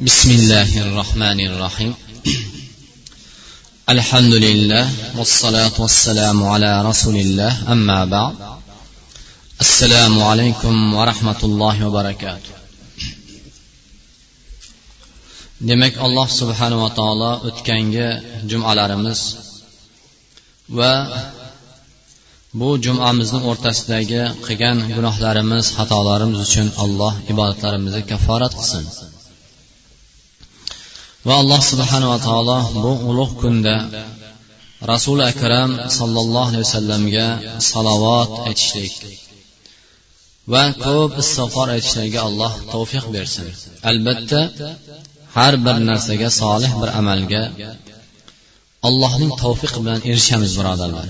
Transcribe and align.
بسم 0.00 0.30
الله 0.30 0.70
الرحمن 0.84 1.40
الرحيم 1.50 1.94
الحمد 3.94 4.34
لله 4.46 4.84
والصلاة 5.18 5.76
والسلام 5.78 6.38
على 6.52 6.70
رسول 6.90 7.16
الله 7.16 7.52
أما 7.72 8.04
بعد 8.04 8.34
السلام 9.60 10.14
عليكم 10.22 10.94
ورحمة 10.94 11.40
الله 11.48 11.76
وبركاته 11.86 12.52
demak 15.68 15.94
alloh 16.06 16.28
subhanava 16.40 16.88
taolo 16.98 17.32
o'tgangi 17.48 18.08
jumalarimiz 18.50 19.20
va 20.78 20.92
bu 22.60 22.68
jumamizni 22.84 23.40
o'rtasidagi 23.50 24.22
qilgan 24.46 24.78
gunohlarimiz 24.96 25.64
xatolarimiz 25.76 26.38
uchun 26.46 26.68
alloh 26.84 27.12
ibodatlarimizni 27.32 28.02
kafforat 28.10 28.52
qilsin 28.58 28.84
Va 31.27 31.35
alloh 31.41 31.61
subhanava 31.71 32.17
taolo 32.27 32.57
bu 32.83 32.91
ulug' 33.09 33.35
kunda 33.41 33.75
rasuli 34.91 35.23
akram 35.31 35.71
sollallohu 35.97 36.49
alayhi 36.49 36.65
vasallamga 36.67 37.27
salovat 37.71 38.31
aytishlik 38.47 38.93
va 40.53 40.63
ko'p 40.85 41.11
istig'for 41.23 41.67
aytishlarga 41.75 42.19
alloh 42.27 42.53
tavfiq 42.73 43.05
bersin. 43.15 43.47
Albatta 43.89 44.41
har 45.35 45.53
bir 45.65 45.77
narsaga 45.89 46.29
solih 46.41 46.71
bir 46.81 46.89
amalga 46.99 47.43
allohning 48.87 49.31
tavfiqi 49.43 49.79
bilan 49.83 49.99
erishamiz 50.09 50.51
birodarlar. 50.59 51.07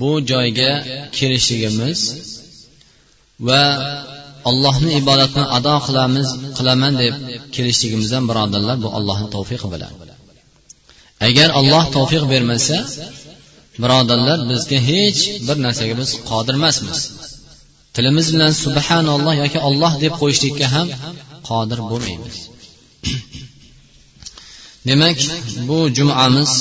Bu 0.00 0.10
joyga 0.30 0.72
kelishligimiz 1.16 2.00
va 3.48 3.64
allohni 4.48 4.90
ibodatini 5.00 5.44
ado 5.56 5.76
qilamiz 5.86 6.28
qilaman 6.58 6.92
deb 7.02 7.14
kelishligimizdan 7.54 8.24
birodarlar 8.30 8.76
bu 8.84 8.88
allohni 8.98 9.28
tavfiqi 9.36 9.68
bilan. 9.74 9.92
Agar 11.28 11.48
alloh 11.60 11.84
tavfiq 11.96 12.24
bermasa 12.32 12.76
birodarlar 13.82 14.38
bizga 14.50 14.78
hech 14.90 15.20
bir 15.46 15.56
narsaga 15.64 15.94
biz 16.00 16.10
qodir 16.30 16.54
emasmiz. 16.60 16.98
Tilimiz 17.94 18.26
bilan 18.34 18.52
subhanalloh 18.64 19.34
yoki 19.42 19.58
olloh 19.68 19.92
deb 20.04 20.12
qo'yishlikka 20.20 20.66
ham 20.74 20.88
qodir 21.48 21.78
bo'lmaymiz. 21.90 22.36
Demak 24.88 25.18
bu 25.68 25.78
jumamiz 25.96 26.52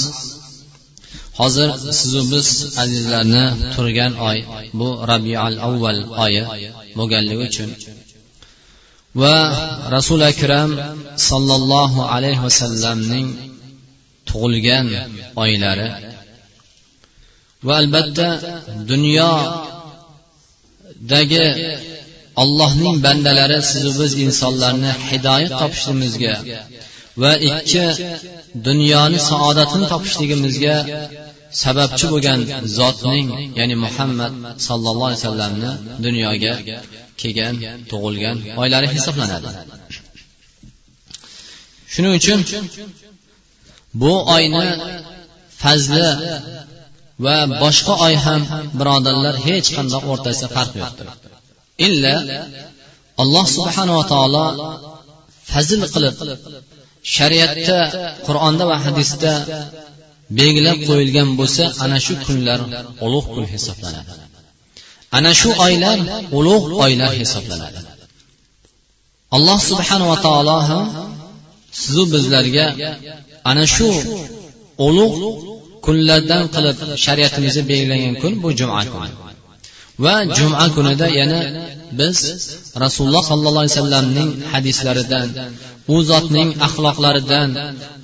hozir 1.39 1.69
sizu 1.99 2.21
biz 2.31 2.47
azizlarni 2.83 3.45
turgan 3.73 4.13
oy 4.29 4.37
bu 4.79 4.87
rabial 5.11 5.53
avval 5.67 5.99
oyi. 6.25 6.43
Bo'lganligi 6.97 7.43
uchun. 7.49 7.69
Va 9.21 9.37
rasuli 9.95 10.25
akram 10.33 10.71
sollallohu 11.29 11.99
alayhi 12.15 12.41
vasallamning 12.47 13.27
tug'ilgan 14.29 14.87
oylari 15.43 15.87
va 17.67 17.73
albatta 17.81 18.27
dunyodagi 18.91 19.35
allohning 22.43 22.97
bandalari 23.05 23.57
sizu 23.71 23.91
biz 23.99 24.11
insonlarni 24.25 24.91
hidoyat 25.09 25.53
topishligimizga 25.61 26.33
va 27.21 27.31
ikki 27.49 27.85
dunyoni 28.67 29.19
saodatini 29.29 29.85
topishligimizga 29.93 30.75
sababchi 31.63 32.05
bo'lgan 32.13 32.39
zotning 32.77 33.27
ya'ni 33.59 33.75
muhammad 33.85 34.33
sallallohu 34.67 35.07
alayhi 35.09 35.21
vasallamni 35.21 35.71
dunyoga 36.05 36.53
kelgan 37.21 37.55
tug'ilgan 37.91 38.37
oylari 38.61 38.87
hisoblanadi. 38.95 39.49
Shuning 41.93 42.13
uchun 42.19 42.39
bu 44.01 44.13
oyni 44.35 44.67
fazli 45.61 46.07
va 47.25 47.37
boshqa 47.63 47.93
oy 48.05 48.15
ham 48.25 48.41
birodarlar 48.79 49.35
hech 49.47 49.67
qanday 49.77 50.01
o'rtasida 50.11 50.47
farq 50.55 50.73
yo'qdir. 50.81 51.07
Illa 51.87 52.15
alloh 53.21 53.45
subhanava 53.57 54.03
taolo 54.13 54.45
fazl 55.51 55.81
qilib 55.93 56.15
shariatda 57.15 57.79
qur'onda 58.27 58.63
va 58.71 58.77
hadisda 58.85 59.33
belgilab 60.37 60.79
qo'yilgan 60.89 61.29
bo'lsa 61.39 61.63
ana 61.83 61.97
shu 62.05 62.13
kunlar 62.25 62.59
ulug' 63.05 63.27
kun 63.33 63.45
hisoblanadi. 63.53 64.11
Ana 65.17 65.31
shu 65.41 65.49
oylar 65.65 65.97
ulug' 66.39 66.65
oylar 66.85 67.11
hisoblanadi. 67.21 67.79
Alloh 69.35 69.59
subhanava 69.69 70.15
taolo 70.25 70.57
ham 70.69 70.85
sizu 71.81 72.03
bizlarga 72.13 72.65
ana 73.49 73.65
shu 73.75 73.89
ulug' 74.87 75.17
kunlardan 75.85 76.43
qilib 76.55 76.77
shariatimizda 77.05 77.61
belgilangan 77.71 78.15
kun 78.21 78.33
bu 78.43 78.49
juma 78.59 78.81
kuni. 78.93 79.13
Va 80.03 80.15
juma 80.37 80.65
kunida 80.75 81.07
yana 81.19 81.39
biz 81.99 82.17
rasululloh 82.83 83.23
sollallohu 83.31 83.63
alayhi 83.63 83.75
vasallamning 83.77 84.29
hadislaridan 84.51 85.27
u 85.93 85.95
zotning 86.09 86.49
axloqlaridan 86.67 87.49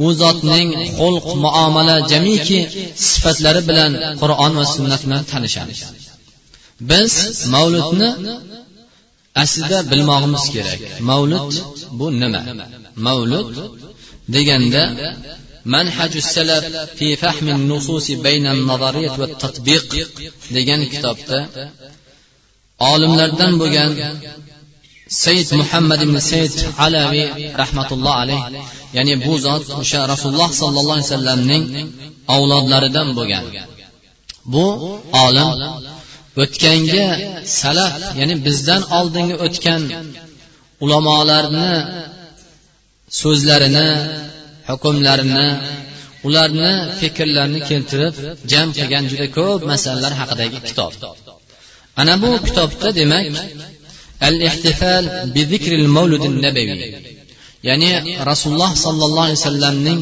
u 0.05 0.07
zotning 0.21 0.69
xulq 0.99 1.25
muomala 1.43 1.95
jamiki 2.11 2.59
sifatlari 3.09 3.61
bilan 3.69 3.91
qur'on 4.21 4.51
va 4.59 4.65
sunnat 4.75 5.01
bilan 5.05 5.23
tanishamiz. 5.31 5.79
Biz 6.91 7.13
mavludni 7.53 8.09
aslida 9.43 9.79
bilmog'imiz 9.91 10.43
kerak. 10.55 10.79
Mavlud 11.09 11.51
bu 11.99 12.07
nima? 12.21 12.41
Mavlud 13.07 13.47
deganda 14.35 14.83
manhaju 15.73 16.19
salaf 16.35 16.63
fi 16.97 17.07
fahmi 17.23 17.51
nususi 17.71 18.13
bayna 18.25 18.49
nazariyat 18.69 19.15
va 19.21 19.27
tatbiq 19.43 19.83
degan 20.55 20.81
kitobda 20.91 21.39
olimlardan 22.91 23.53
bo'lgan 23.61 23.91
sayyid 25.23 25.49
muhammad 25.61 25.99
ibn 26.07 26.17
sayyid 26.29 26.53
alaviy 26.85 27.27
rahmatulloh 27.61 28.13
alayh 28.23 28.41
ya'ni 28.97 29.13
bu 29.25 29.33
zot 29.45 29.65
o'sha 29.81 30.01
rasululloh 30.13 30.49
sollallohu 30.61 30.95
alayhi 30.97 31.09
vasallamning 31.11 31.63
avlodlaridan 32.35 33.07
bo'lgan. 33.17 33.45
Bu 34.53 34.65
olim 35.25 35.49
o'tganga 36.43 37.07
salaf 37.59 37.93
ya'ni 38.19 38.35
bizdan 38.45 38.81
oldingi 38.97 39.35
o'tgan 39.45 39.81
ulamolarni 40.83 41.71
so'zlarini 43.21 43.89
hukmlarini 44.69 45.47
ularni 46.27 46.73
fikrlarini 46.99 47.59
keltirib 47.69 48.13
jam 48.51 48.67
qilgan 48.77 49.03
juda 49.11 49.27
ko'p 49.37 49.61
masalalar 49.71 50.13
haqidagi 50.21 50.59
kitob. 50.67 50.91
Ana 52.01 52.13
bu 52.23 52.31
kitobda 52.45 52.89
demak 52.99 53.25
al 54.27 54.35
ihtifal 54.49 55.05
bi 55.33 55.41
zikril 55.51 55.87
mavludin 55.97 56.35
nabaviy 56.45 56.81
ya'ni 57.69 57.91
rasululloh 58.31 58.71
sollallohu 58.85 59.25
alayhi 59.27 59.39
vasallamning 59.41 59.99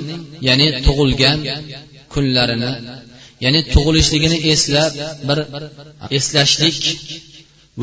ya'ni 0.48 0.68
tug'ilgan 0.86 1.38
kunlarini 2.14 2.72
ya'ni 3.44 3.62
tug'ilishligini 3.74 4.38
eslab 4.54 4.94
bir 5.28 5.40
eslashlik 6.18 6.80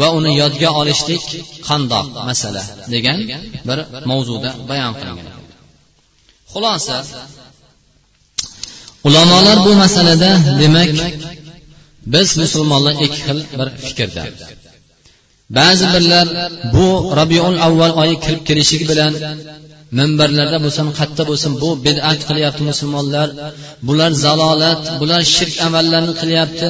va 0.01 0.09
uni 0.19 0.33
yodga 0.43 0.69
olishlik 0.81 1.25
qandoq 1.69 2.07
masala 2.29 2.63
degan 2.95 3.19
bir 3.69 3.79
mavzuda 4.11 4.51
bayon 4.71 4.95
qilingan. 5.01 5.30
Xulosa 6.53 6.97
ulamolar 9.07 9.59
bu 9.67 9.73
masalada 9.83 10.31
demak 10.61 10.91
biz 12.15 12.29
musulmonlar 12.43 12.95
ikki 13.07 13.21
xil 13.27 13.39
bir 13.59 13.69
fikrda. 13.87 14.25
Ba'zi 15.59 15.87
birlar 15.95 16.27
bu 16.75 16.87
rabiul 17.21 17.57
avval 17.67 17.93
oyi 18.03 18.17
kirib 18.25 18.43
kelishigi 18.49 18.87
bilan 18.93 19.13
minbarlarda 19.99 20.59
bo'lsin 20.65 20.87
qayerda 20.99 21.23
bo'lsin 21.31 21.53
bu 21.63 21.71
bid'at 21.87 22.21
qilyapti 22.29 22.63
musulmonlar 22.71 23.29
bular 23.89 24.11
zalolat 24.25 24.83
bular 25.01 25.23
shirk 25.35 25.55
amallarni 25.67 26.15
qilyapti 26.21 26.69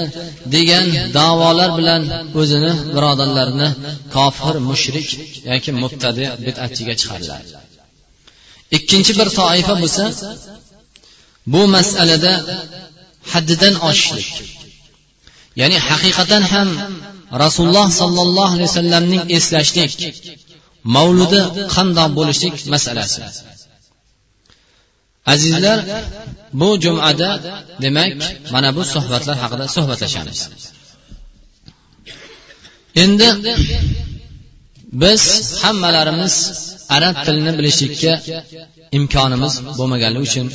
degan 0.54 0.86
davolar 1.18 1.70
bilan 1.78 2.02
o'zini 2.40 2.72
birodarlarini 2.94 3.68
kofir 4.14 4.54
mushrik 4.70 5.08
yoki 5.50 5.70
mubtadi 5.82 6.24
bid'atchiga 6.46 6.94
chiqariladi 7.00 7.69
ikkinchi 8.76 9.12
bir 9.18 9.28
toifa 9.38 9.74
bo'lsa 9.82 10.04
bu 11.52 11.62
masalada 11.76 12.32
haddidan 13.32 13.74
oshishlik. 13.88 14.28
Ya'ni 15.60 15.78
haqiqatan 15.88 16.42
ham 16.52 16.68
rasululloh 17.44 17.88
sollallohu 18.00 18.52
alayhi 18.56 18.68
vasallamning 18.70 19.22
eslashlik 19.36 19.92
mavludi 20.96 21.40
qandoq 21.74 22.08
bo'lishlik 22.18 22.54
masalasi. 22.74 23.20
Azizlar 25.32 25.78
bu 26.60 26.68
jumada 26.84 27.30
demak 27.82 28.10
mana 28.54 28.70
bu 28.76 28.82
suhbatlar 28.94 29.36
haqida 29.42 29.64
suhbatlashamiz. 29.76 30.38
Endi 33.02 33.28
biz 35.02 35.22
hammalarimiz 35.62 36.34
arab 36.96 37.14
tilini 37.26 37.52
bilishlikka 37.58 38.12
imkonimiz 38.98 39.54
bo'lmaganligi 39.78 40.24
uchun 40.28 40.46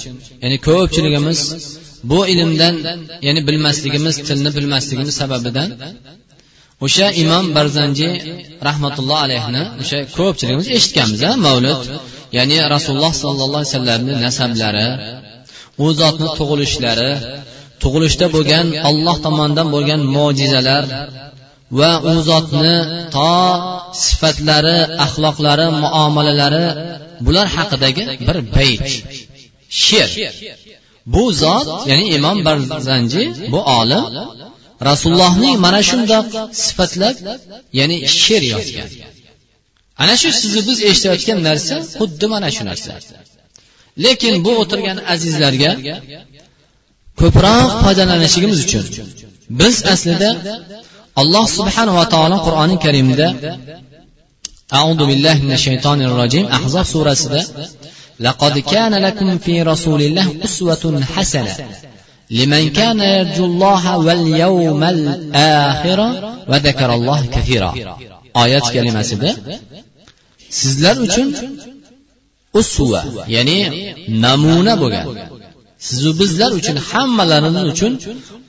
ya'ni 0.44 0.58
ko'pchiligimiz 0.68 1.40
bu 2.12 2.20
ilmdan 2.34 2.76
ya'ni 3.28 3.42
bilmasligimiz 3.48 4.16
tilni 4.28 4.50
bilmasligimiz 4.58 5.14
sababidan 5.22 5.70
o'sha 6.86 7.08
imom 7.24 7.46
barzanji 7.58 8.10
rahmatulloh 8.68 9.20
alayhini 9.26 9.64
o'sha 9.82 10.00
ko'pchiligimiz 10.18 10.68
eshitganmiz 10.78 11.22
a 11.30 11.32
mavlud? 11.48 11.82
Ya'ni 12.38 12.58
rasululloh 12.74 13.14
sollallohu 13.24 13.62
alayhi 13.62 13.74
vasallamni 13.74 14.14
nasablari 14.26 14.88
u 15.84 15.86
zotni 16.00 16.28
tug'ilishlari 16.40 17.12
tug'ilishda 17.84 18.26
bo'lgan 18.36 18.66
olloh 18.90 19.18
tomonidan 19.26 19.68
bo'lgan 19.76 20.02
mo'jizalar 20.16 20.84
va 21.72 21.92
u 22.12 22.14
zotni 22.30 22.76
to 23.16 23.34
sifatlari 24.06 24.78
axloqlari 25.06 25.68
muomalalari 25.84 26.66
bular 27.26 27.48
haqidagi 27.56 28.04
bir 28.28 28.38
bayt. 28.56 28.88
She'r. 29.84 30.10
Bu 31.14 31.24
zot 31.44 31.68
ya'ni 31.90 32.06
imom 32.18 32.38
barzanji 32.48 33.24
bu 33.54 33.60
olim 33.80 34.04
rasulullohning 34.90 35.56
mana 35.66 35.82
shundoq 35.90 36.26
sifatlab 36.66 37.16
ya'ni 37.80 37.98
she'r 38.22 38.44
yozgan. 38.54 38.90
Ana 40.02 40.16
shu 40.22 40.30
sizni 40.42 40.62
biz 40.70 40.78
eshitayotgan 40.90 41.40
narsa 41.48 41.76
xuddi 42.00 42.26
mana 42.34 42.50
shu 42.56 42.64
narsa. 42.70 42.92
Lekin 44.06 44.34
bu 44.46 44.52
o'tirgan 44.62 44.98
azizlarga 45.14 45.72
ko'proq 47.22 47.70
foydalanishimiz 47.84 48.60
uchun 48.66 48.86
biz 49.60 49.76
aslida 49.94 50.30
alloh 51.21 51.45
subhanava 51.59 52.03
taolo 52.15 52.37
qur'oni 52.47 52.77
karimda 52.85 53.29
أعوذ 54.79 55.01
بالله 55.11 55.37
من 55.47 55.53
الشيطان 55.53 56.03
الرجيم 56.03 56.47
أحزاب 56.47 56.85
سورة 56.85 57.17
لقد 58.21 58.59
كان 58.59 58.95
لكم 58.95 59.39
في 59.39 59.63
رسول 59.63 60.01
الله 60.03 60.27
أسوة 60.45 61.03
حسنة 61.15 61.55
لمن 62.31 62.71
كان 62.71 63.01
يرجو 63.01 63.45
الله 63.45 63.85
واليوم 63.99 64.83
الآخر 64.85 66.01
وذكر 66.49 66.95
الله 66.95 67.21
كثيرا 67.35 67.71
آيات 68.37 68.65
كلمة 68.71 69.03
سيدة 69.03 69.37
sizlar 70.59 70.97
uchun 71.07 71.29
usva 72.61 73.01
ya'ni 73.35 73.59
namuna 74.25 74.73
bo'lgan 74.83 75.07
sizu 75.87 76.11
bizlar 76.21 76.51
uchun 76.61 76.77
hammalarimiz 76.91 77.65
uchun 77.73 77.93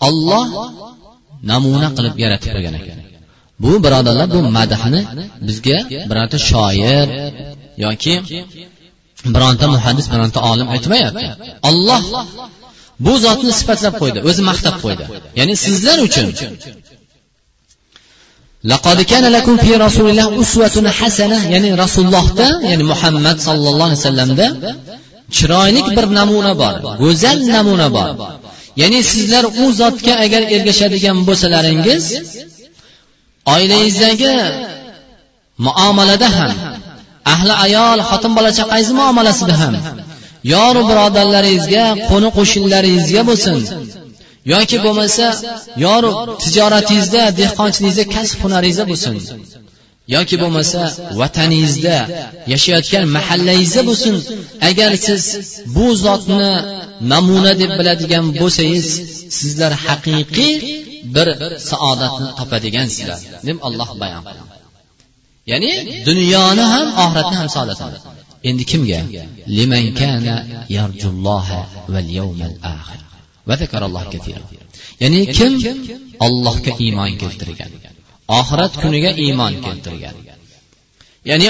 olloh 0.08 0.46
namuna 1.52 1.88
qilib 1.98 2.16
yaratib 2.24 2.50
qo'ygan 2.56 2.75
ekan 2.80 2.98
bu 3.63 3.72
birodarlar 3.86 4.28
bu 4.36 4.40
madhni 4.58 5.02
bizga 5.48 5.78
bironta 6.10 6.38
shoir 6.50 7.08
yoki 7.86 8.16
bironta 9.36 9.66
muhaddis 9.75 10.08
bironta 10.13 10.40
olim 10.52 10.68
aytmayapti 10.75 11.25
olloh 11.69 12.02
bu 13.06 13.13
zotni 13.25 13.52
sifatlab 13.60 13.94
qo'ydi 14.02 14.19
o'zi 14.30 14.42
maqtab 14.50 14.75
qo'ydi 14.84 15.04
ya'ni 15.40 15.54
sizlar 15.66 15.98
uchun 16.08 16.28
لقد 18.72 19.02
كان 19.02 19.25
لكم 19.31 19.58
في 19.58 19.72
رسول 19.75 20.10
الله 20.10 20.42
أسوة 20.42 20.90
حسنة 21.00 21.38
ya'ni 21.54 21.69
rasulullohda 21.84 22.48
ya'ni 22.69 22.84
muhammad 22.92 23.38
sallallohu 23.48 23.88
alayhi 23.90 24.02
vasallamda 24.02 24.48
chiroyli 25.36 25.81
bir 25.98 26.06
namuna 26.19 26.54
bor 26.62 26.75
go'zal 27.04 27.40
namuna 27.56 27.88
bor 27.98 28.10
Ya'ni 28.81 29.00
sizlar 29.12 29.44
u 29.62 29.64
zotga 29.81 30.14
agar 30.25 30.43
ergashadigan 30.56 31.19
bo'lsalaringiz 31.28 32.05
oilangizdagi 33.55 34.34
muomalada 35.67 36.28
ham 36.37 36.52
ahli 37.32 37.52
ayol 37.67 37.99
xotin 38.11 38.32
bola 38.38 38.50
chaqangizni 38.58 38.94
muomalasida 39.02 39.55
ham 39.62 39.75
yoru 40.55 40.82
birodarlaringizga 40.90 41.84
qo'ni 42.11 42.28
qo'shnilaringizga 42.38 43.23
bo'lsin. 43.28 43.56
Yoki 44.52 44.76
bo'lmasa 44.84 45.26
yoru 45.84 46.11
tijoratingizda 46.43 47.23
dehqonchiligingizda 47.40 48.05
kasb 48.14 48.37
hunaringizda 48.44 48.84
bo'lsin. 48.90 49.14
Yoki 50.14 50.37
bo'lmasa 50.43 50.81
vataningizda 51.20 51.97
yashayotgan 52.53 53.05
mahallangizda 53.17 53.82
bo'lsin. 53.88 54.14
Agar 54.69 54.91
siz 55.06 55.23
bu 55.76 55.87
zotni 56.05 56.50
namuna 57.12 57.53
deb 57.61 57.70
biladigan 57.79 58.26
bo'lsangiz 58.41 58.87
sizlar 59.38 59.73
haqiqiy 59.87 60.55
bir 61.17 61.29
saodatni 61.70 62.29
topadigansizlar 62.38 63.19
deb 63.49 63.56
alloh 63.67 63.91
bayon 64.03 64.23
qilgan 64.29 64.49
ya'ni 65.50 65.73
dunyoni 66.09 66.64
ham 66.75 66.87
oxiratni 67.05 67.37
ham 67.41 67.49
saodat 67.56 67.81
endi 68.49 68.64
kimga? 68.70 69.00
Liman 69.56 69.87
kana 70.00 70.37
yarjulloha 70.76 71.61
val 71.94 72.09
yawmal 72.19 72.56
axir 72.75 73.00
va 73.49 73.55
zakaralloh 73.62 74.05
katira 74.12 74.41
ya'ni 75.02 75.20
kim 75.37 75.52
allohga 76.26 76.73
iymon 76.85 77.11
keltirgan? 77.23 77.70
Oxirat 78.38 78.73
kuniga 78.82 79.11
iymon 79.25 79.52
keltirgan. 79.64 80.17
Ya'ni 81.31 81.49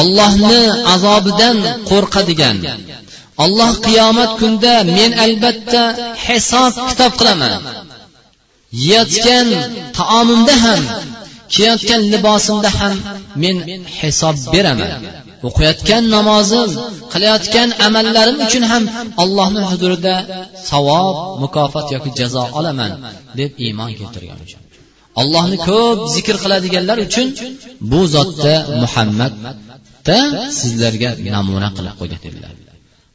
ollohni 0.00 0.62
azobidan 0.94 1.56
qo'rqadigan 1.90 2.56
olloh 3.44 3.72
qiyomat 3.86 4.30
kunida 4.40 4.74
men 4.98 5.10
albatta 5.24 5.82
hisob 6.26 6.72
kitob 6.88 7.12
qilaman. 7.20 7.52
Yeyotgan 8.86 9.48
taomimda 9.98 10.54
ham 10.64 10.82
kiyayotgan 11.52 12.00
libosimda 12.12 12.70
ham 12.78 12.94
men 13.42 13.56
hisob 13.98 14.36
beraman. 14.54 14.92
O'qiyotgan 15.48 16.04
namozim 16.16 16.70
qilayotgan 17.12 17.68
amallarim 17.86 18.38
uchun 18.46 18.64
ham 18.70 18.84
allohni 19.22 19.62
huzurida 19.70 20.14
savob 20.70 21.14
mukofot 21.42 21.86
yoki 21.94 22.10
jazo 22.18 22.44
olaman 22.58 22.92
deb 23.38 23.50
iymon 23.66 23.90
keltirgan 23.98 24.40
uchun. 24.46 24.60
Allohni 25.20 25.56
ko'p 25.68 25.98
zikr 26.14 26.36
qiladiganlar 26.42 26.98
uchun 27.06 27.28
bu 27.90 28.00
zotda 28.14 28.54
muhammadda 28.82 30.18
sizlarga 30.60 31.10
namuna 31.34 31.68
qilib 31.76 31.94
qo'ygan 32.00 32.20
dedilar 32.26 32.52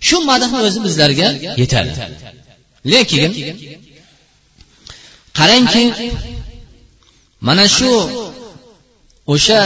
shu 0.07 0.17
madhni 0.29 0.57
o'zi 0.67 0.79
bizlarga 0.87 1.27
yetadi. 1.61 1.91
lekin 2.93 3.31
qarangki 5.39 5.85
mana 7.47 7.65
shu 7.77 7.91
o'sha 9.33 9.61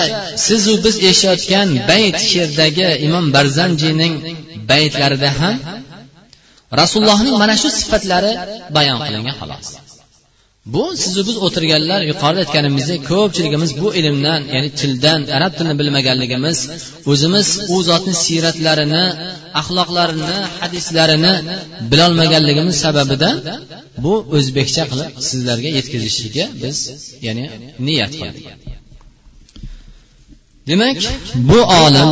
sizu 0.46 0.74
biz 0.86 0.96
eshitayotgan 1.10 1.70
bayt 1.92 2.18
she'rdagi 2.32 2.88
imom 3.08 3.26
barzanjiyning 3.36 4.14
baytlarida 4.72 5.30
ham 5.40 5.56
rasulullohning 6.82 7.36
mana 7.44 7.56
shu 7.62 7.70
sifatlari 7.80 8.32
bayon 8.76 8.98
qilingan 9.06 9.36
xolos 9.42 9.68
bu 10.66 10.84
sizu 10.98 11.22
biz 11.28 11.38
o'tirganlar 11.46 12.02
yuqorida 12.12 12.40
aytganimizdek 12.46 13.00
ko'pchiligimiz 13.12 13.72
bu 13.82 13.88
ilmdan 14.00 14.42
ya'ni 14.56 14.70
tildan 14.80 15.22
arab 15.38 15.54
tilini 15.58 15.76
bilmaganligimiz 15.82 16.58
o'zimiz 17.12 17.48
u 17.74 17.78
zotni 17.90 18.14
siyratlarini 18.24 19.06
axloqlarini 19.62 20.38
hadislarini 20.60 21.34
bilolmaganligimiz 21.92 22.76
sababidan 22.86 23.36
bu 24.04 24.14
o'zbekcha 24.38 24.84
qilib 24.92 25.12
sizlarga 25.30 25.70
yetkazishlikka 25.78 26.46
biz 26.64 26.78
ya'ni 27.28 27.46
niyat 27.88 28.14
qildik. 28.20 28.46
Demak 30.70 30.98
bu 31.50 31.60
olim 31.84 32.10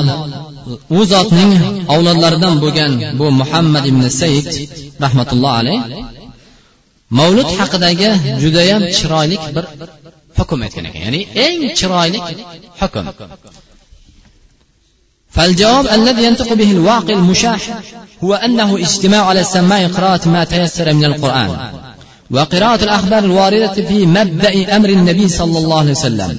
u 0.98 1.00
zotning 1.14 1.54
avlodlaridan 1.94 2.56
bo'lgan 2.64 2.92
bu 3.20 3.26
muhammad 3.42 3.84
ibn 3.92 4.04
said 4.20 4.48
rahmatulloh 5.04 5.54
alayh 5.62 5.80
mavlud 7.20 7.50
haqidagi 7.60 8.10
judayam 8.44 8.82
chiroyli 8.98 9.38
bir 9.56 9.66
hukm 10.40 10.60
aytgan 10.66 10.86
ekan. 10.90 11.02
Ya'ni 11.06 11.22
eng 11.46 11.62
chiroyli 11.80 12.20
hukm. 12.82 13.06
فالجواب 15.38 15.88
الذي 15.88 16.24
ينطق 16.24 16.54
به 16.54 16.72
الواقع 16.72 17.14
المشاح 17.14 17.62
هو 18.24 18.34
أنه 18.34 18.78
اجتماع 18.78 19.26
على 19.26 19.40
السماع 19.40 19.88
قراءة 19.88 20.30
ما 20.30 20.44
تيسر 20.44 20.94
من 20.94 21.06
القرآن 21.06 21.50
وقراءة 22.32 22.84
الأخبار 22.84 23.24
الواردة 23.24 23.74
في 23.74 24.06
مبدأ 24.06 24.76
أمر 24.76 24.90
النبي 24.90 25.28
صلى 25.28 25.58
الله 25.58 25.80
عليه 25.80 25.92
وسلم 25.92 26.30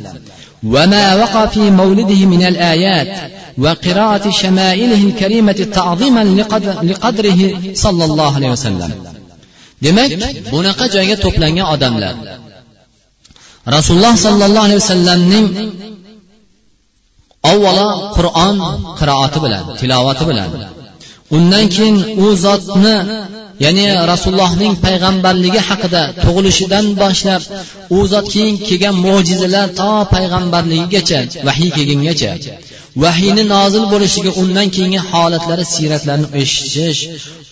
وما 0.65 1.15
وقع 1.15 1.47
في 1.47 1.71
مولده 1.71 2.27
من 2.27 2.43
الآيات 2.47 3.33
وقراءة 3.59 4.31
شمائله 4.31 5.09
الكريمة 5.09 5.53
تعظيما 5.53 6.25
لقدر 6.25 6.83
لقدره 6.83 7.61
صلى 7.75 8.05
الله 8.05 8.35
عليه 8.35 8.51
وسلم 8.51 9.18
demak 9.85 10.11
bunaqa 10.53 10.85
joyga 10.95 11.17
to'plangan 11.25 11.67
odamlar. 11.75 12.15
Rasululloh 13.77 14.15
sollallohu 14.27 14.67
alayhi 14.67 14.81
vasallamning 14.85 15.47
avvalo 17.53 17.89
qur'on 18.17 18.57
qiroati 18.99 19.39
bilan 19.45 19.65
tilovati 19.81 20.25
bilan 20.31 20.51
undan 21.37 21.65
keyin 21.75 21.97
u 22.25 22.27
zotni 22.45 22.97
ya'ni 23.65 23.87
rasulullohning 24.13 24.75
payg'ambarligi 24.87 25.61
haqida 25.69 26.03
tug'ilishidan 26.25 26.85
boshlab 27.03 27.43
u 27.97 27.99
zot 28.13 28.27
keyin 28.35 28.55
kelgan 28.69 28.97
mo'jizalar 29.07 29.67
to 29.81 29.91
payg'ambarligigacha 30.15 31.21
vahiy 31.49 31.71
kelgungacha 31.77 32.33
vahiyni 33.03 33.45
nozil 33.55 33.85
bo'lishiga 33.93 34.31
undan 34.43 34.69
keyingi 34.75 35.01
holatlari 35.11 35.65
siyratlarini 35.75 36.29
eshitish 36.43 37.01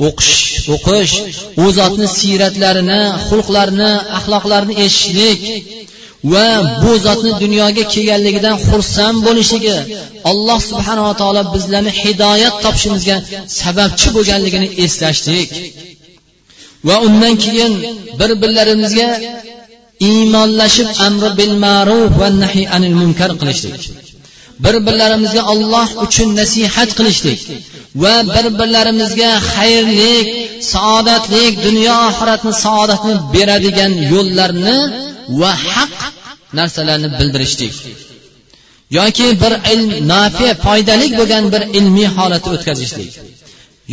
o'qish 0.09 0.35
o'qish 0.75 1.15
u 1.63 1.67
zotni 1.79 2.07
siyratlarini 2.19 3.01
xulqlarini 3.29 3.91
axloqlarini 4.19 4.75
eshitishlik 4.85 5.41
va 6.33 6.47
bu 6.83 6.93
zotni 7.07 7.33
dunyoga 7.43 7.85
kelganligidan 7.95 8.57
xursand 8.69 9.19
bo'lishligi 9.27 9.77
alloh 10.31 10.59
subhanava 10.71 11.13
taolo 11.21 11.43
bizlarni 11.55 11.93
hidoyat 12.03 12.55
topishimizga 12.65 13.17
sababchi 13.61 14.09
bo'lganligini 14.17 14.69
eslashlik 14.85 15.51
va 16.89 16.97
undan 17.07 17.35
keyin 17.45 17.73
bir 18.21 18.31
birlarimizga 18.43 19.09
iymonlashib 20.09 20.89
amri 21.07 21.31
bil 21.39 21.53
ma'ruf 21.65 22.11
va 22.21 22.29
nahiy 22.43 22.67
anil 22.77 22.95
munkar 23.01 23.31
qilishlik. 23.41 23.83
Bir 24.65 24.75
birlarimizga 24.87 25.43
olloh 25.53 25.89
uchun 26.05 26.29
nasihat 26.41 26.91
qilishlik 26.99 27.41
va 28.03 28.15
bir 28.35 28.47
birlarimizga 28.61 29.31
xayrlik 29.53 30.27
saodatlik 30.73 31.53
dunyo 31.67 31.95
oxiratni 32.11 32.53
saodatni 32.65 33.15
beradigan 33.35 33.93
yo'llarni 34.13 34.79
va 35.41 35.53
haq 35.73 35.95
narsalarni 36.59 37.09
bildirishlik. 37.19 37.75
Yoki 38.99 39.27
bir 39.43 39.53
ilm 39.73 39.91
nafi 40.13 40.49
foydali 40.65 41.07
bo'lgan 41.19 41.45
bir 41.55 41.63
ilmiy 41.79 42.09
holatni 42.17 42.51
o'tkazishlik. 42.57 43.11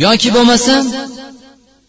Yoki 0.04 0.28
bo'lmasa 0.36 0.74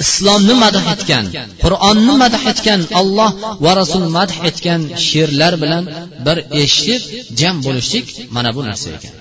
islomni 0.06 0.56
madh 0.64 0.80
etgan 0.94 1.26
qur'onni 1.64 2.16
madh 2.24 2.38
etgan 2.52 2.82
olloh 3.00 3.32
va 3.64 3.72
rasul 3.82 4.06
madh 4.18 4.34
etgan 4.50 4.82
she'rlar 5.08 5.54
bilan 5.64 5.84
bir 6.26 6.38
eshitib 6.62 7.02
jam 7.40 7.56
bo'lishlik 7.66 8.08
mana 8.36 8.50
bu 8.58 8.62
narsa 8.68 8.88
ekan. 8.98 9.14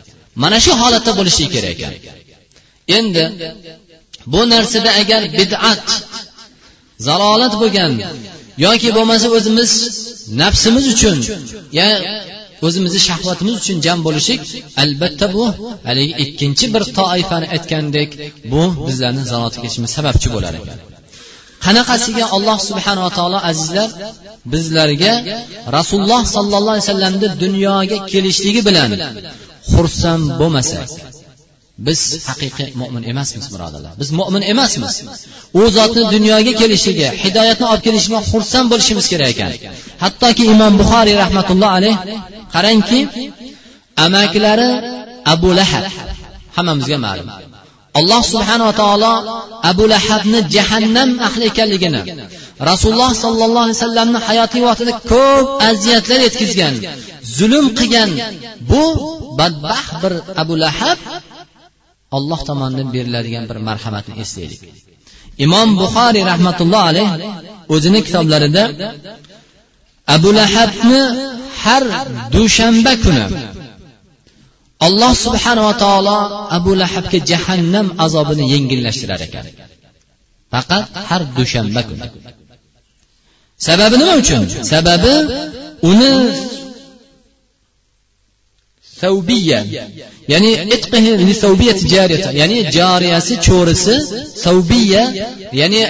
Mana 0.43 0.59
shu 0.65 0.73
holatda 0.83 1.13
bo'lishi 1.19 1.45
kerak 1.55 1.73
ekan. 1.75 1.93
Endi 2.99 3.25
bu 4.33 4.41
narsada 4.53 4.91
agar 5.01 5.23
bid'at 5.39 5.87
zalolat 7.07 7.55
bo'lgan 7.63 7.93
yoki 8.67 8.89
bo'lmasa 8.97 9.27
o'zimiz 9.37 9.73
nafsimiz 10.41 10.85
uchun 10.95 11.17
ya 11.79 11.89
o'zimizni 12.67 13.01
shahvatimiz 13.09 13.55
uchun 13.61 13.79
jam 13.87 13.99
bo'lishlik 14.07 14.41
albatta 14.83 15.27
bu. 15.35 15.45
Haligi 15.89 16.15
ikkinchi 16.25 16.67
bir 16.75 16.83
toifani 16.99 17.47
aytgandek 17.55 18.11
bu 18.53 18.63
bizlarni 18.87 19.23
zanotga 19.33 19.61
ketishimiz 19.65 19.91
sababchi 19.97 20.29
bo'lar 20.35 20.55
ekan. 20.61 20.79
Qanaqasiga 21.65 22.25
alloh 22.37 22.59
subhanava 22.69 23.11
taolo 23.19 23.39
azizlar 23.51 23.89
bizlarga 24.53 25.13
rasululloh 25.77 26.23
sollallohu 26.35 26.75
alayhi 26.75 26.87
vasallamni 26.87 27.29
dunyoga 27.45 27.99
kelishligi 28.13 28.63
bilan 28.69 28.91
xursand 29.73 30.27
bo'lmasak 30.41 30.89
biz 31.79 32.01
haqiqiy 32.29 32.71
mo'min 32.81 33.03
emasmiz 33.13 33.47
birodarlar. 33.55 33.93
Biz 34.01 34.11
mo'min 34.21 34.43
emasmiz. 34.53 34.95
U 35.61 35.63
zotni 35.77 36.03
dunyoga 36.15 36.53
kelishiga 36.61 37.09
hidoyatni 37.25 37.67
olib 37.73 37.83
kelishiga 37.87 38.21
xursand 38.31 38.67
bo'lishimiz 38.73 39.07
kerak 39.13 39.29
ekan. 39.35 39.51
hattoki 40.03 40.45
imom 40.55 40.73
buxoriy 40.81 41.17
rahmatulloh 41.23 41.71
alayh 41.79 41.97
qarangki 42.55 43.01
amakilari 44.07 44.71
abu 45.35 45.49
lahab. 45.59 45.85
Hammamizga 46.57 46.99
ma'lum. 47.07 47.29
alloh 48.01 48.23
subhanava 48.33 48.73
taolo 48.83 49.13
abu 49.71 49.85
lahabni 49.93 50.39
jahannam 50.55 51.11
ahli 51.29 51.45
ekanligini 51.51 52.01
rasululloh 52.71 53.11
sollallohu 53.25 53.65
alayhi 53.67 53.79
vasallamni 53.79 54.19
hayotiy 54.29 54.63
vaqtida 54.69 54.93
ko'p 55.13 55.47
aziyatlar 55.71 56.19
yetkazgan 56.27 56.75
zulm 57.39 57.67
qilgan 57.79 58.11
bu 58.71 58.83
badbaxt 59.39 59.93
bir 60.03 60.13
abu 60.43 60.55
lahab 60.65 60.99
olloh 62.17 62.41
tomonidan 62.49 62.89
beriladigan 62.95 63.45
bir 63.51 63.59
marhamatni 63.69 64.15
eslaylik. 64.23 64.63
Imom 65.45 65.69
buxoriy 65.81 66.25
rahmatulloh 66.33 66.83
alayh 66.91 67.09
o'zini 67.75 68.01
kitoblarida 68.07 68.65
abu 70.15 70.31
lahabni 70.39 71.03
har 71.63 71.85
dushanba 72.35 72.93
kuni 73.05 73.25
alloh 74.87 75.13
subhanava 75.25 75.73
taolo 75.85 76.17
abu 76.57 76.73
lahabga 76.83 77.19
jahannam 77.31 77.87
azobini 78.05 78.45
yengillashtirar 78.55 79.21
ekan. 79.27 79.47
Faqat 80.53 80.85
har 81.09 81.23
dushanba 81.39 81.83
kuni. 81.89 82.07
Sababi 83.67 83.95
nima 84.01 84.15
uchun? 84.23 84.43
Sababi 84.73 85.15
uni 85.91 86.13
savbiya. 89.05 89.61
Ya'ni 90.33 90.51
ya'ni 92.41 92.59
jariyasi 92.77 93.35
cho'risi 93.47 93.95
savbiya. 94.45 95.03
Ya'ni 95.61 95.81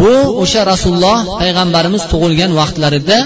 bu 0.00 0.14
o'sha 0.42 0.60
rasululloh 0.72 1.18
payg'ambarimiz 1.42 2.02
tug'ilgan 2.12 2.52
vaqtlarida 2.60 3.18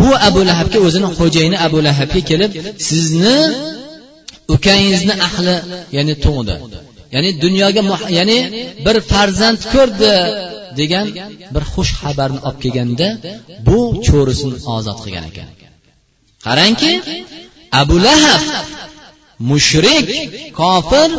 bu 0.00 0.08
abu 0.28 0.40
lahabga 0.50 0.78
o'zini 0.86 1.08
xo'jayini 1.18 1.58
abu 1.66 1.78
lahabga 1.86 2.20
kelib 2.30 2.50
sizni 2.88 3.38
ukangizni 4.54 5.14
ahli 5.28 5.54
ya'ni 5.96 6.14
tug'di. 6.24 6.54
Ya'ni 7.14 7.30
dunyoga 7.44 7.82
ya'ni 8.18 8.38
bir 8.86 8.96
farzand 9.10 9.60
ko'rdi 9.74 10.14
degan 10.80 11.06
bir 11.54 11.64
xush 11.72 11.92
xabarni 12.02 12.40
olib 12.48 12.58
kelganda 12.64 13.08
bu 13.68 13.78
cho'risini 14.06 14.56
ozod 14.76 14.98
qilgan 15.04 15.24
ekan. 15.30 15.48
Qarangki 16.46 16.92
abu 17.81 17.95
lahab 18.07 18.41
mushrik 19.51 20.07
kofir 20.59 21.09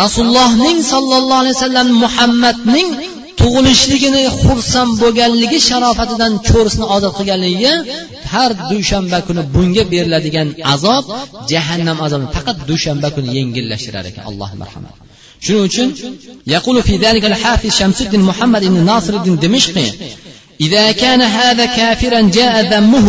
rasulullohning 0.00 0.78
sollallohu 0.92 1.40
alayhi 1.42 1.56
vasallam 1.58 1.88
muhammadning 2.04 2.88
tug'ilishligini 3.40 4.22
xursand 4.44 4.92
bo'lganligi 5.02 5.58
sharofatidan 5.68 6.32
cho'risini 6.48 6.86
ozod 6.96 7.12
qilganligiga 7.18 7.74
har 8.32 8.50
dushanba 8.70 9.18
kuni 9.28 9.42
bunga 9.54 9.84
beriladigan 9.92 10.48
azob 10.74 11.04
jahannam 11.52 11.98
azobi 12.06 12.26
faqat 12.36 12.56
dushanba 12.70 13.08
kuni 13.16 13.28
yengillashtirar 13.38 14.04
ekan 14.10 14.22
alloh 14.30 14.50
marhamat 14.62 14.94
shuning 15.44 15.64
uchun 15.68 15.88
يقول 16.56 16.76
في 16.82 16.94
ذلك 16.96 17.24
الحافظ 17.24 17.70
شمس 17.80 17.98
الدين 18.02 18.20
محمد 18.30 18.64
بن 18.64 18.84
ناصر 18.90 19.14
الدين 19.14 19.36
دمشقي 19.44 19.88
إذا 20.60 20.92
كان 20.92 21.20
هذا 21.22 21.64
كافرا 21.66 22.20
جاء 22.38 22.54
ذمه 22.72 23.08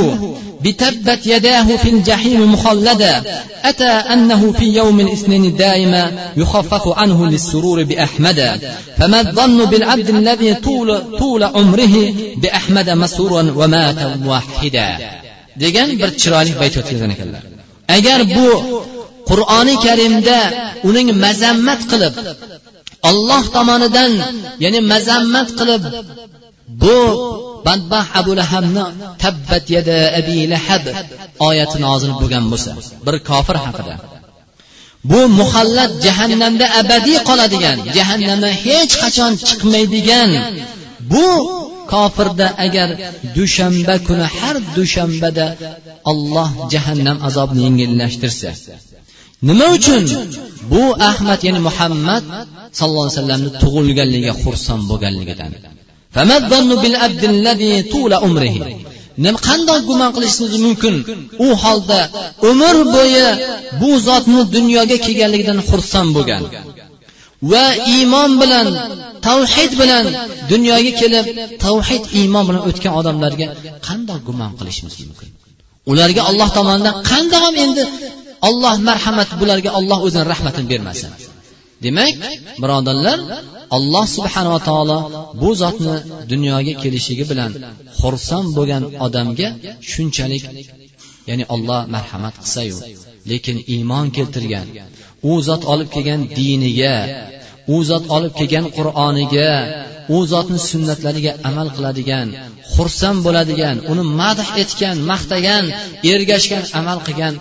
بتبت 0.64 1.28
يداه 1.28 1.78
في 1.78 1.90
الجحيم 1.90 2.54
مخلدا 2.54 3.24
أتى 3.64 3.86
أنه 3.86 4.52
في 4.52 4.66
يوم 4.66 5.00
الاثنين 5.00 5.56
دائما 5.56 6.12
يخفف 6.38 6.88
عنه 6.88 7.26
للسرور 7.26 7.84
بأحمد 7.84 8.62
فما 8.98 9.22
الظن 9.22 9.66
بالعبد 9.66 10.10
الذي 10.10 10.54
طول, 10.54 11.18
طول 11.18 11.44
عمره 11.44 12.14
بأحمد 12.38 12.90
مسرورا 12.90 13.54
ومات 13.56 14.18
موحدا 14.18 14.98
degan 15.64 15.90
bir 16.00 16.10
chiroyli 16.22 16.54
bayt 16.62 16.76
o'tkazgan 16.80 17.12
ekanlar 17.16 17.42
agar 17.98 18.20
bu 18.36 18.50
qur'oni 19.30 19.76
karimda 19.86 20.40
uning 20.90 21.08
mazammat 21.26 21.82
qilib 21.92 22.14
olloh 23.10 23.44
tomonidan 23.56 24.12
ya'ni 24.64 24.80
mazammat 24.94 25.50
qilib 25.60 25.84
bu 26.69 26.99
badbaxt 27.67 28.11
abu 28.21 28.33
lahabni 28.41 28.85
tabbat 29.23 29.65
yada 29.77 29.99
abi 30.21 30.39
lahab 30.53 30.85
oyati 31.49 31.77
nozil 31.87 32.13
bo'lgan 32.21 32.45
bo'lsa 32.53 32.71
bir 33.07 33.17
kofir 33.31 33.57
haqida. 33.65 33.95
Bu 35.11 35.21
muhallat 35.41 35.93
jahannamda 36.07 36.67
abadiy 36.81 37.19
qoladigan 37.29 37.79
jahannamdan 37.97 38.55
hech 38.67 38.93
qachon 39.03 39.33
chiqmaydigan. 39.49 40.31
Bu 41.13 41.27
kofirda 41.93 42.47
agar 42.67 42.89
dushanba 43.37 43.95
kuni 44.07 44.27
har 44.39 44.57
dushanbada 44.77 45.47
olloh 46.11 46.51
jahannam 46.73 47.17
azobini 47.29 47.61
yengillashtirsa 47.67 48.51
nima 49.49 49.67
uchun 49.79 50.03
bu 50.73 50.83
ahmad 51.11 51.41
ya'ni 51.47 51.61
muhammad 51.69 52.23
sallallohu 52.79 53.05
alayhi 53.07 53.19
vasallamni 53.19 53.51
tug'ilganligiga 53.63 54.35
xursand 54.43 54.83
bo'lganligidan? 54.91 55.53
Nima 59.25 59.39
qandoq 59.49 59.81
gumon 59.89 60.11
qilishingiz 60.17 60.55
mumkin? 60.67 60.95
U 61.47 61.49
holda 61.63 62.01
umr 62.51 62.77
bo'yi 62.97 63.27
bu 63.81 63.91
zotni 64.07 64.41
dunyoga 64.57 64.97
kelganligidan 65.05 65.59
xursand 65.69 66.11
bo'lgan. 66.17 66.43
Va 67.53 67.67
iymon 67.95 68.31
bilan 68.43 68.67
tavhid 69.27 69.73
bilan 69.81 70.05
dunyoga 70.53 70.93
kelib 71.01 71.27
tavhid 71.65 72.05
iymon 72.21 72.45
bilan 72.49 72.63
o'tgan 72.69 72.93
odamlarga 73.01 73.47
qandoq 73.87 74.21
gumon 74.29 74.53
qilishimiz 74.59 74.95
mumkin? 75.09 75.31
Ularga 75.91 76.23
alloh 76.31 76.49
tomonidan 76.59 76.95
qandoq 77.11 77.43
ham 77.47 77.57
endi 77.65 77.83
olloh 78.49 78.75
marhamat 78.89 79.31
bularga 79.41 79.71
olloh 79.79 79.99
o'zini 80.07 80.25
rahmatini 80.33 80.67
bermasin. 80.73 81.11
Demak 81.85 82.15
birodarlar 82.63 83.19
alloh 83.77 84.07
subhanava 84.17 84.61
taolo 84.69 84.99
bu 85.43 85.51
zotni 85.63 85.97
dunyoga 86.33 86.73
kelishligi 86.83 87.25
bilan 87.31 87.51
xursand 88.01 88.49
bo'lgan 88.57 88.83
odamga 89.07 89.49
shunchalik 89.91 90.45
ya'ni 91.29 91.45
olloh 91.55 91.81
marhamat 91.95 92.35
qilsayu 92.43 92.77
lekin 93.31 93.57
iymon 93.75 94.07
keltirgan 94.17 94.67
u 95.31 95.33
zot 95.47 95.63
olib 95.73 95.89
kelgan 95.95 96.21
diniga 96.39 96.97
u 97.75 97.77
zot 97.91 98.05
olib 98.17 98.33
kelgan 98.39 98.67
qur'oniga 98.77 99.51
u 100.15 100.19
zotni 100.33 100.59
sunnatlariga 100.71 101.33
amal 101.49 101.69
qiladigan 101.77 102.29
xursand 102.75 103.19
bo'ladigan 103.27 103.77
uni 103.93 104.05
madh 104.21 104.43
etgan 104.63 104.97
maqtagan 105.11 105.65
ergashgan 106.13 106.65
amal 106.81 106.99
qilgan 107.07 107.35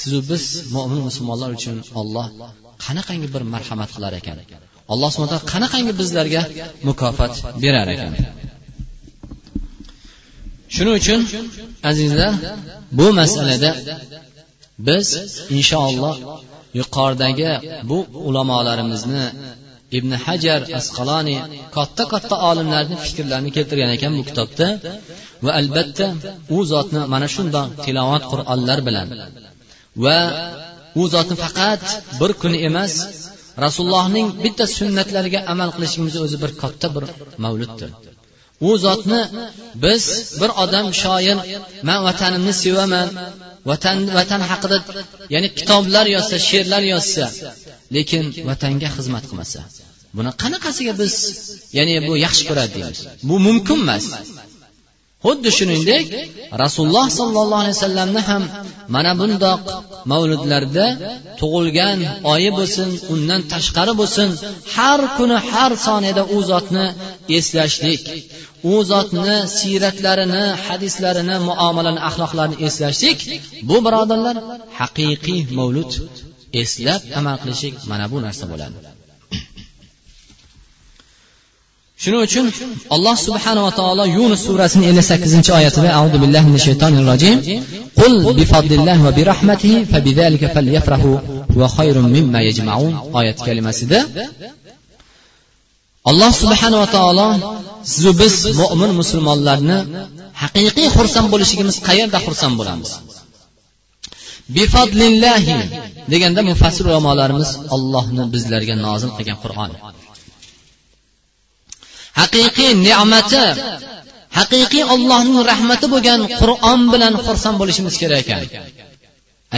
sizu 0.00 0.18
biz 0.30 0.44
mo'min 0.74 1.00
musulmonlar 1.08 1.50
uchun 1.58 1.76
olloh 2.00 2.26
qanaqangi 2.84 3.28
bir 3.34 3.42
marhamat 3.54 3.90
qilar 3.94 4.12
ekan? 4.20 4.36
Alloh 4.92 5.08
subhana 5.12 5.30
taolo 5.32 5.46
qanaqangi 5.54 5.92
bizlarga 6.00 6.42
mukofot 6.88 7.32
berar 7.62 7.88
ekan? 7.94 8.12
Shuning 10.74 10.94
uchun 11.00 11.20
azizlar 11.90 12.32
bu 12.98 13.06
masalada 13.20 13.70
biz 14.88 15.06
inshaalloh 15.56 16.16
yuqoridagi 16.80 17.52
bu 17.90 17.98
ulamolarimizni 18.28 19.24
ibn 19.98 20.10
hajar 20.24 20.60
asqaloniy 20.78 21.40
katta 21.76 22.04
katta 22.12 22.36
olimlarni 22.50 22.96
fikrlarini 23.04 23.50
keltirgan 23.56 23.90
ekan 23.96 24.12
bu 24.18 24.22
kitobda 24.28 24.66
va 25.44 25.50
albatta 25.60 26.06
u 26.56 26.58
zotni 26.72 27.00
mana 27.12 27.28
shundoq 27.34 27.66
tilovat 27.84 28.24
qur'onlar 28.32 28.78
bilan 28.88 29.06
va 30.04 30.18
u 31.00 31.02
zotni 31.14 31.36
faqat 31.44 31.82
bir 32.20 32.30
kun 32.40 32.52
emas 32.68 32.94
rasulullohning 33.64 34.28
bitta 34.44 34.64
sunnatlariga 34.78 35.40
amal 35.52 35.70
qilishimiz 35.76 36.14
o'zi 36.24 36.36
bir 36.42 36.50
katta 36.62 36.86
bir 36.96 37.04
mavluddir. 37.44 37.90
U 38.68 38.70
zotni 38.84 39.20
biz 39.84 40.04
bir 40.40 40.50
odam 40.64 40.86
shoir 41.02 41.38
man 41.88 42.00
vatanimni 42.08 42.54
sevaman 42.64 43.08
vatan 43.70 43.98
vatan 44.18 44.42
haqida 44.50 44.78
ya'ni 45.34 45.48
kitoblar 45.58 46.06
yozsa 46.16 46.36
she'rlar 46.48 46.82
yozsa 46.94 47.24
lekin 47.96 48.24
vatanga 48.48 48.88
xizmat 48.96 49.24
qilmasa 49.30 49.60
buni 50.16 50.30
qanaqasiga 50.42 50.92
biz 51.02 51.14
ya'ni 51.78 51.94
bu 52.08 52.12
yaxshi 52.26 52.42
ko'radi 52.48 52.72
deymiz 52.76 52.98
bu 53.28 53.34
mumkin 53.46 53.78
emas. 53.84 54.04
Xuddi 55.24 55.50
shuningdek 55.58 56.06
rasululloh 56.62 57.06
sollallohu 57.20 57.62
alayhi 57.62 57.76
vasallamni 57.78 58.22
ham 58.30 58.42
mana 58.94 59.12
bundoq 59.20 59.62
mavludlarda 60.12 60.86
tug'ilgan 61.40 61.98
oyi 62.32 62.50
bo'lsin 62.58 62.88
undan 63.14 63.40
tashqari 63.52 63.92
bo'lsin 64.00 64.28
har 64.74 65.00
kuni 65.16 65.38
har 65.50 65.72
soniyada 65.86 66.22
u 66.36 66.38
zotni 66.50 66.86
eslashlik 67.38 68.02
u 68.72 68.74
zotni 68.90 69.36
siyratlarini 69.58 70.44
hadislarini 70.66 71.36
muomalani 71.48 72.00
axloqlarini 72.08 72.56
eslashlik 72.66 73.18
bu 73.68 73.76
birodarlar 73.86 74.36
haqiqiy 74.80 75.40
mavlud 75.58 75.90
eslab 76.62 77.02
amal 77.18 77.36
qilishlik 77.42 77.74
mana 77.90 78.04
bu 78.12 78.18
narsa 78.26 78.44
bo'ladi. 78.52 78.97
Shuning 82.02 82.22
uchun 82.26 82.46
alloh 82.94 83.16
subhanava 83.26 83.70
taolo 83.80 84.04
yunus 84.16 84.42
surasini 84.48 84.84
ellik 84.90 85.06
sakkizinchi 85.10 85.50
oyatida 85.58 85.88
audu 86.00 86.16
billahi 86.22 86.46
minash 86.50 86.64
shaytonir 86.68 87.04
rojim 87.10 87.36
qul 88.00 88.14
bifadlillahi 88.38 89.00
va 89.06 89.12
birahmatihi 89.18 89.78
fabidhalika 89.92 90.46
falyafrahu 90.54 91.10
va 91.60 91.66
khayrun 91.76 92.06
mimma 92.16 92.40
yajmaun 92.48 92.92
oyat 93.18 93.38
kalimasida 93.46 93.98
alloh 96.10 96.30
subhanava 96.42 96.86
taolo 96.96 97.28
sizu 97.92 98.10
biz 98.20 98.34
mo'min 98.60 98.90
musulmonlarni 99.00 99.78
haqiqiy 100.42 100.88
xursand 100.96 101.26
bo'lishligimiz 101.32 101.76
qayerda 101.88 102.18
xursand 102.26 102.54
bo'lamiz? 102.60 102.90
Bifadlillahi 104.56 105.56
deganda 106.12 106.40
mufassir 106.50 106.84
ulamolarimiz 106.90 107.50
ollohni 107.74 108.24
bizlarga 108.34 108.74
nozil 108.86 109.10
qilgan 109.16 109.38
qur'on. 109.44 109.70
Haqiqiy 112.20 112.70
ne'mati 112.86 113.44
haqiqiy 114.38 114.84
ollohning 114.94 115.38
rahmati 115.50 115.86
bo'lgan 115.94 116.20
qur'on 116.40 116.80
bilan 116.92 117.14
xursand 117.26 117.56
bo'lishimiz 117.60 117.94
kerak 118.02 118.20
ekan. 118.24 118.42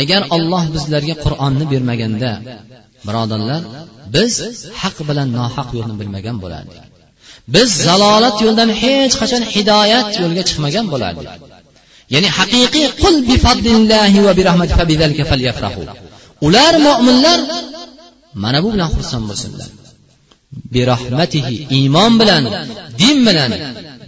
Agar 0.00 0.22
olloh 0.36 0.64
bizlarga 0.74 1.14
qur'onni 1.24 1.64
bermaganda 1.72 2.30
birodarlar 3.06 3.62
biz 4.14 4.32
haq 4.82 4.96
bilan 5.08 5.28
nohaq 5.38 5.68
yo'lni 5.78 5.94
bilmagan 6.00 6.36
bo'lardik. 6.44 6.78
Biz 7.54 7.68
zalolat 7.86 8.36
yo'ldan 8.44 8.70
hech 8.82 9.14
qachon 9.20 9.42
hidoyat 9.54 10.08
yo'lga 10.22 10.42
chiqmagan 10.48 10.86
bo'lardik. 10.92 11.28
Ya'ni 12.14 12.28
haqiqiy 12.38 12.86
qul 13.02 13.14
bi 13.28 13.36
va 14.26 14.32
bi 14.38 15.22
falyafrahu. 15.30 15.82
Ular 16.46 16.74
mo'minlar 16.86 17.38
mana 18.42 18.58
bu 18.64 18.68
bilan 18.74 18.90
xursand 18.96 19.24
bo'lsinlar. 19.30 19.68
Birahmatihi 20.74 21.54
iymon 21.78 22.12
bilan 22.20 22.42
din 23.00 23.18
bilan 23.26 23.50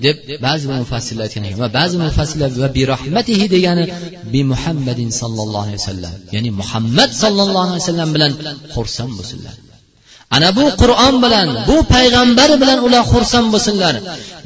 deb 0.04 0.16
ba'zi 0.46 0.66
mufassirlar 0.80 1.24
aytgan 1.26 1.44
ekan. 1.48 1.58
Va 1.64 1.70
ba'zi 1.78 1.96
mufassirlar 2.04 2.50
va 2.62 2.68
birahmatihi 2.78 3.46
degani 3.54 3.84
bi 4.32 4.40
muhammadin 4.52 5.08
sollallohu 5.20 5.64
alayhi 5.66 5.80
vasallam 5.82 6.14
ya'ni 6.34 6.50
muhammad 6.60 7.10
sollallohu 7.22 7.64
alayhi 7.66 7.82
vasallam 7.82 8.10
bilan 8.16 8.32
xursand 8.74 9.12
bo'lsinlar. 9.18 9.54
Ana 10.36 10.48
bu 10.58 10.64
qur'on 10.82 11.14
bilan 11.24 11.48
bu 11.68 11.76
payg'ambar 11.94 12.50
bilan 12.62 12.78
ular 12.86 13.02
xursand 13.12 13.46
bo'lsinlar. 13.54 13.94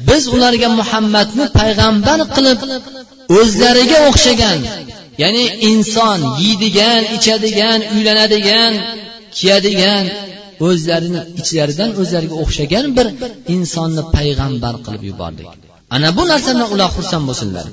Biz 0.09 0.23
ularga 0.35 0.67
muhammadni 0.79 1.45
payg'ambar 1.59 2.19
qilib 2.35 2.59
o'zlariga 3.39 3.97
o'xshagan 4.09 4.59
ya'ni 5.23 5.45
inson 5.69 6.19
yeydigan 6.43 7.01
ichadigan 7.17 7.79
uylanadigan 7.95 8.73
kiyadigan 9.37 10.05
o'zlarini 10.67 11.21
ichlaridan 11.41 11.89
o'zlariga 12.01 12.35
o'xshagan 12.43 12.85
bir 12.97 13.07
insonni 13.55 14.03
payg'ambar 14.15 14.75
qilib 14.85 15.03
yubordik. 15.11 15.47
Ana 15.95 16.09
bu 16.17 16.23
narsadan 16.31 16.67
ular 16.73 16.89
xursand 16.97 17.23
bo'lsinlar. 17.29 17.65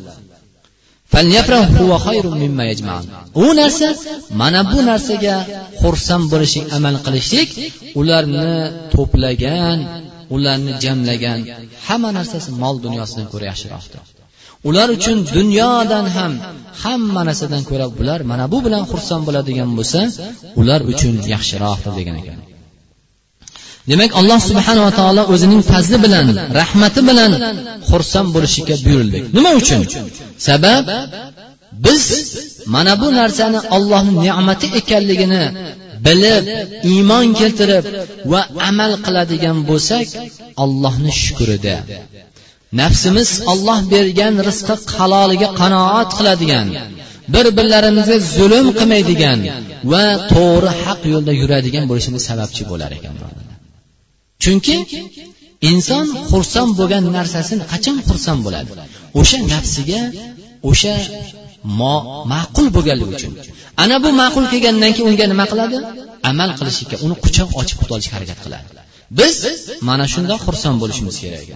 U 3.44 3.46
narsa 3.60 3.88
mana 4.40 4.60
bu 4.72 4.78
narsaga 4.90 5.36
xursand 5.82 6.24
bo'lishlik 6.32 6.66
amal 6.76 6.96
qilishlik 7.06 7.50
ularni 8.00 8.50
to'plagan 8.94 9.78
ularni 10.34 10.72
jamlagan 10.84 11.38
hamma 11.86 12.10
narsasi 12.18 12.50
mol 12.62 12.76
dunyosidan 12.84 13.26
ko'ra 13.32 13.44
yaxshiroqdir. 13.52 14.00
Ular 14.68 14.88
uchun 14.96 15.16
dunyodan 15.36 16.06
ham 16.16 16.32
hamma 16.82 17.22
narsadan 17.28 17.62
ko'ra 17.70 17.86
bular 17.98 18.20
mana 18.30 18.44
bu 18.52 18.58
bilan 18.66 18.84
xursand 18.90 19.22
bo'ladigan 19.28 19.70
bo'lsa 19.78 20.00
ular 20.60 20.80
uchun 20.92 21.14
yaxshiroqdir 21.32 21.92
degan 22.00 22.16
ekan. 22.22 22.38
Demak 23.90 24.10
alloh 24.20 24.40
subhanava 24.50 24.90
taolo 24.98 25.22
o'zining 25.34 25.62
fazli 25.70 25.98
bilan 26.04 26.26
rahmati 26.60 27.00
bilan 27.08 27.32
xursand 27.90 28.28
bo'lishga 28.34 28.74
buyurildik 28.84 29.22
nima 29.36 29.50
uchun? 29.60 29.80
Sabab 30.48 30.84
biz 31.86 32.04
mana 32.74 32.92
bu 33.02 33.08
narsani 33.20 33.60
ollohni 33.76 34.12
ne'mati 34.26 34.66
ekanligini 34.80 35.44
bilib 36.06 36.44
iymon 36.92 37.26
keltirib 37.40 37.84
va 38.32 38.40
amal 38.70 38.92
qiladigan 39.06 39.58
bo'lsak 39.70 40.06
allohni 40.64 41.12
shukurida 41.22 41.76
nafsimiz 42.80 43.30
olloh 43.52 43.80
bergan 43.94 44.34
rizqi 44.48 44.74
haloliga 44.96 45.48
qanoat 45.60 46.10
qiladigan 46.18 46.66
bir 47.34 47.46
birlarimizga 47.58 48.16
zulm 48.36 48.66
qilmaydigan 48.78 49.38
va 49.92 50.04
to'g'ri 50.32 50.70
haq 50.84 51.00
yo'lda 51.12 51.32
yuradigan 51.40 51.84
bo'lishimiz 51.90 52.22
sababchi 52.30 52.62
bo'lar 52.70 52.90
ekan. 52.98 53.14
Chunki 54.42 54.76
inson 55.70 56.06
xursand 56.30 56.70
bo'lgan 56.80 57.04
narsasini 57.18 57.64
qachon 57.72 57.96
xursand 58.08 58.40
bo'ladi? 58.46 58.70
O'sha 59.20 59.38
nafsiga 59.52 60.00
o'sha 60.70 60.94
ma'qul 62.32 62.66
bo'lganligi 62.76 63.12
uchun. 63.16 63.32
Ana 63.82 63.96
bu 64.04 64.10
ma'qul 64.22 64.44
kelgandan 64.52 64.92
keyin 64.96 65.08
unga 65.10 65.26
nima 65.32 65.44
qiladi? 65.52 65.76
Amal 66.30 66.50
qilishga 66.58 66.96
uni 67.04 67.14
quchoq 67.24 67.48
ochib 67.60 67.76
kutib 67.80 67.94
olishga 67.96 68.14
harakat 68.18 68.38
qiladi. 68.44 68.66
Biz 69.18 69.36
mana 69.88 70.04
shundoq 70.14 70.40
xursand 70.46 70.76
bo'lishimiz 70.82 71.16
kerak. 71.22 71.48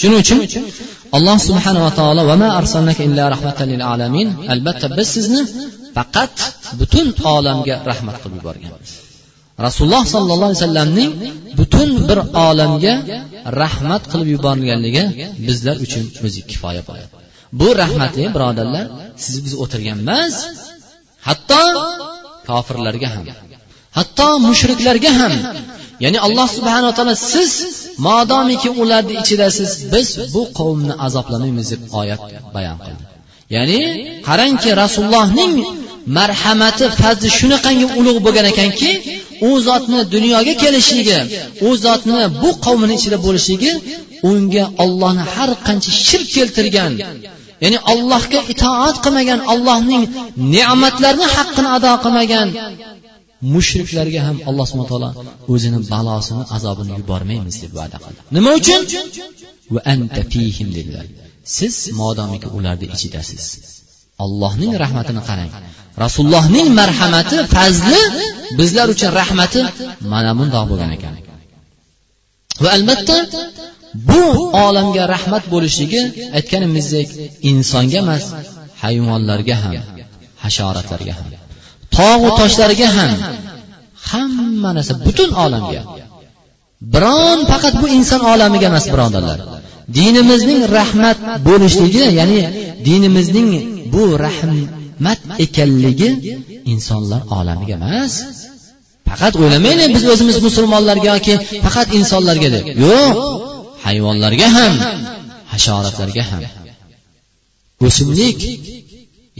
Shuning 0.00 0.18
uchun 0.24 0.38
alloh 1.16 1.36
subhanava 1.48 1.90
taolo 1.98 2.22
albatta 4.54 4.86
biz 4.98 5.08
sizni 5.16 5.42
faqat 5.96 6.34
butun 6.80 7.06
olamga 7.36 7.74
rahmat 7.90 8.16
qilib 8.22 8.36
yuborganmiz 8.40 8.90
rasululloh 9.66 10.04
sollallohu 10.14 10.48
alayhi 10.50 10.60
vasallamning 10.62 11.10
butun 11.58 11.88
bir 12.08 12.18
olamga 12.48 12.94
rahmat 13.62 14.02
qilib 14.10 14.28
yuborilganligi 14.34 15.04
bizlar 15.48 15.76
uchun 15.84 16.04
o'zi 16.26 16.40
kifoya 16.50 16.82
bo'ladi. 16.88 17.08
Bu 17.60 17.68
rahmatli 17.82 18.24
birodarlar 18.36 18.84
siz 19.24 19.36
biz 19.44 19.52
o'tirgan 19.62 19.98
emas 20.04 20.34
hatto 21.28 21.62
kofirlarga 22.48 23.08
ham 23.14 23.24
hatto 23.98 24.28
mushriklarga 24.48 25.12
ham. 25.20 25.34
Ya'ni 26.04 26.18
alloh 26.26 26.48
subhanaa 26.56 26.92
taolo 26.98 27.14
siz 27.32 27.50
modomiki 28.08 28.68
ularni 28.82 29.14
ichidasiz 29.22 29.70
biz 29.92 30.08
bu 30.34 30.42
qavmni 30.58 30.94
azoblamaymiz 31.06 31.66
deb 31.72 31.82
oyat 32.00 32.22
bayon 32.54 32.78
qildi. 32.84 33.04
Ya'ni 33.56 33.80
qarangki 34.28 34.70
rasulullohning 34.82 35.54
marhamati 36.18 36.84
fazli 37.00 37.28
shunaqangi 37.38 37.86
ulug' 37.98 38.20
bo'lgan 38.26 38.46
ekanki 38.52 38.90
u 39.48 39.50
zotni 39.68 40.00
dunyoga 40.14 40.54
kelishligi 40.62 41.18
u 41.66 41.68
zotni 41.84 42.20
bu 42.42 42.50
qavmini 42.66 42.94
ichida 42.98 43.18
bo'lishligi 43.26 43.72
unga 44.30 44.64
ollohni 44.84 45.24
har 45.34 45.50
qancha 45.66 45.90
shirk 46.06 46.28
keltirgan 46.36 46.92
ya'ni 47.64 47.78
allohga 47.92 48.40
itoat 48.52 48.96
qilmagan 49.04 49.40
allohning 49.52 50.04
ne'matlarini 50.54 51.26
haqqini 51.36 51.68
ado 51.76 51.92
qilmagan 52.04 52.48
mushriklarga 53.54 54.20
ham 54.26 54.36
alloh 54.48 54.66
subhana 54.70 54.88
taolo 54.92 55.08
o'zini 55.52 55.78
balosini 55.92 56.42
azobini 56.56 56.92
yubormaymiz 57.00 57.56
deb 57.62 57.72
va'da 57.78 57.96
qildi. 58.04 58.20
Nima 58.36 58.50
uchun? 58.60 58.80
Anta 59.92 60.22
fihim 60.32 60.68
dedilar 60.76 61.06
siz 61.56 61.74
modomiki 62.00 62.48
ularni 62.58 62.86
ichidasiz. 62.94 63.44
Allohning 64.24 64.72
rahmatini 64.84 65.22
qarang. 65.28 65.50
Rasulullohning 66.04 66.68
marhamati 66.80 67.36
fazli 67.54 68.02
bizlar 68.58 68.86
uchun 68.94 69.10
rahmati 69.20 69.60
mana 70.12 70.30
bundoq 70.38 70.64
bo'lgan 70.70 70.90
ekan. 70.96 71.14
Va 72.62 72.70
albatta 72.76 73.16
bu 74.10 74.22
olamga 74.66 75.04
rahmat 75.14 75.44
bo'lishligi 75.54 76.02
aytganimizdek 76.38 77.08
insonga 77.50 77.98
emas 78.04 78.24
hayvonlarga 78.82 79.56
ham 79.62 79.74
hasharotlarga 80.44 81.12
ham 81.18 81.26
tog'u 81.96 82.28
toshlarga 82.40 82.88
ham 82.96 83.12
hamma 84.10 84.70
narsa 84.76 84.94
butun 85.06 85.30
olamga. 85.44 85.82
Biron 86.94 87.38
faqat 87.50 87.74
bu 87.82 87.86
inson 87.98 88.22
olamiga 88.32 88.66
emas 88.72 88.86
birodarlar 88.92 89.38
dinimizning 89.98 90.60
rahmat 90.78 91.18
bo'lishligi 91.48 92.04
ya'ni 92.18 92.40
dinimizning 92.88 93.50
bu 93.94 94.04
rahmat 94.26 95.20
ekanligi 95.44 96.10
insonlar 96.72 97.22
olamiga 97.38 97.74
emas. 97.80 98.12
Faqat 99.08 99.34
o'ylamaylik 99.42 99.90
biz 99.96 100.04
o'zimiz 100.12 100.36
musulmonlarga 100.46 101.08
yoki 101.14 101.34
faqat 101.64 101.88
insonlarga 101.98 102.48
deb. 102.56 102.64
Yo'q 102.84 103.14
hayvonlarga 103.86 104.48
ham 104.56 104.72
hasharotlarga 105.52 106.24
ham. 106.30 106.42
O'simlik 107.86 108.40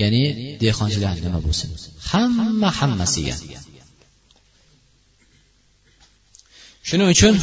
ya'ni 0.01 0.23
dehqonchilik 0.63 1.19
nima 1.27 1.39
bo'lsin? 1.47 1.69
Hamma 2.11 2.71
hammasiga. 2.79 3.35
Shuning 6.89 7.09
uchun 7.15 7.35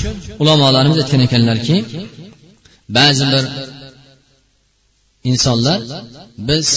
ulamolarimiz 0.41 0.97
aytgan 1.01 1.21
ekanlarki 1.27 1.75
ba'zi 2.97 3.25
bir 3.33 3.43
insonlar 5.31 5.79
biz 6.49 6.67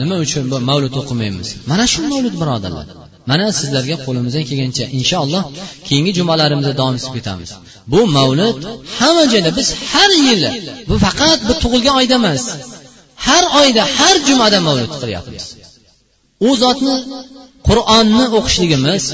nima 0.00 0.16
uchun 0.24 0.44
bu 0.52 0.56
mavlud 0.70 0.94
o'qimaymiz? 1.00 1.48
Mana 1.70 1.84
shu 1.92 2.00
mavlud 2.12 2.34
birodarlar. 2.42 2.86
Mana 3.30 3.46
sizlarga 3.58 3.96
qo'limizdan 4.06 4.44
kelgancha 4.50 4.84
inshaalloh 4.98 5.42
keyingi 5.88 6.12
jumalarimizda 6.18 6.72
davom 6.80 6.94
etib 6.98 7.12
ketamiz. 7.18 7.50
Bu 7.92 8.00
mavlud 8.16 8.58
hamma 8.98 9.24
joyda 9.32 9.50
biz 9.58 9.68
har 9.92 10.10
yili 10.26 10.50
bu 10.88 10.94
faqat 11.04 11.38
bu 11.48 11.52
tug'ilgan 11.62 11.94
oyda 12.00 12.14
emas 12.22 12.42
har 13.26 13.44
oyda 13.60 13.82
har 13.98 14.16
jumada 14.28 14.58
mavlud 14.68 14.92
qilyapmiz. 15.02 15.44
U 16.48 16.50
zotni 16.62 16.96
qur'onni 17.68 18.26
o'qishligimiz 18.38 19.04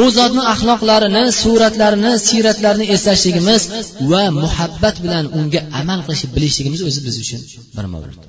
u 0.00 0.04
zotni 0.16 0.42
axloqlarini 0.52 1.22
suratlarini 1.42 2.12
siyratlarini 2.28 2.86
eslashligimiz 2.94 3.62
va 4.12 4.24
muhabbat 4.42 4.96
bilan 5.04 5.24
unga 5.38 5.60
amal 5.80 6.00
qilishni 6.06 6.28
bilishligimiz 6.36 6.80
o'zi 6.88 7.00
biz 7.06 7.16
uchun 7.24 7.40
bir 7.76 7.86
mavlud 7.94 8.20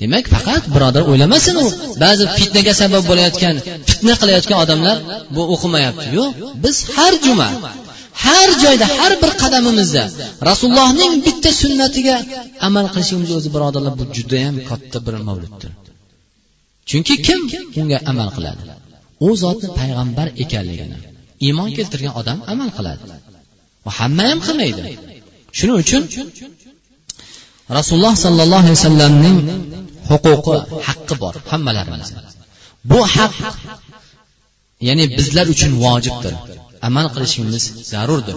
demak 0.00 0.24
faqat 0.34 0.62
birodar 0.74 1.02
o'ylamasin 1.10 1.56
u 1.64 1.66
ba'zi 2.02 2.24
fitnaga 2.38 2.72
sabab 2.82 3.02
bo'layotgan 3.10 3.56
fitna 3.88 4.14
qilayotgan 4.20 4.58
odamlar 4.64 4.96
bu 5.34 5.42
o'qimayapti 5.54 6.06
yo'q 6.18 6.30
biz 6.64 6.76
har 6.96 7.12
juma 7.26 7.48
har 8.24 8.48
joyda 8.64 8.86
har 8.98 9.12
bir 9.22 9.32
qadamimizda 9.42 10.04
rasulullohning 10.48 11.12
bitta 11.26 11.50
sunnatiga 11.62 12.16
amal 12.68 12.86
qilishimiz 12.94 13.30
o'zi 13.38 13.48
birodarlar 13.54 13.94
bu 14.00 14.04
judayam 14.16 14.56
katta 14.70 14.98
bir 15.06 15.14
mavluddir 15.28 15.70
chunki 16.90 17.14
kim 17.26 17.40
unga 17.80 17.98
amal 18.10 18.28
qiladi? 18.36 18.62
U 19.26 19.28
zotni 19.42 19.68
payg'ambar 19.78 20.28
ekanligini 20.44 20.98
iymon 21.46 21.68
keltirgan 21.76 22.14
odam 22.20 22.38
amal 22.52 22.70
qiladi. 22.76 23.04
Va 23.84 23.90
hamma 23.98 24.24
ham 24.30 24.40
qilmaydi. 24.46 24.82
Shuning 25.58 25.76
uchun 25.84 26.02
rasululloh 27.78 28.14
sollallohu 28.24 28.62
alayhi 28.64 28.78
vasallamning 28.78 29.38
huquqi 30.10 30.56
haqqi 30.86 31.14
bor 31.22 31.34
hammalarimizni 31.50 32.20
bu 32.90 33.00
haq 33.14 33.34
ya'ni 34.88 35.04
bizlar 35.18 35.46
uchun 35.54 35.72
vojibdir. 35.84 36.34
Amal 36.88 37.06
qilishimiz 37.14 37.64
zarurdir. 37.92 38.36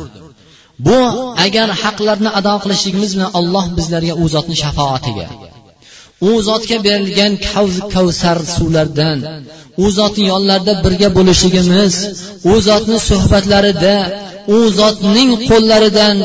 Bu 0.88 0.98
agar 1.46 1.70
haqlarni 1.84 2.30
ado 2.40 2.54
qilishligimiz 2.64 3.12
bilan 3.16 3.32
alloh 3.40 3.66
bizlarga 3.78 4.14
u 4.24 4.26
zotni 4.36 4.56
shafoatiga 4.64 5.28
u 6.30 6.32
zotga 6.48 6.78
berilgan 6.88 7.34
kavsar 7.94 8.38
suvlardan 8.56 9.18
u 9.84 9.86
zotni 9.98 10.26
yonlarida 10.34 10.74
birga 10.86 11.10
bo'lishligimiz 11.18 11.94
u 12.52 12.54
zotni 12.68 12.98
suhbatlarida 13.10 13.96
u 14.58 14.58
zotning 14.80 15.32
qo'llaridan 15.50 16.18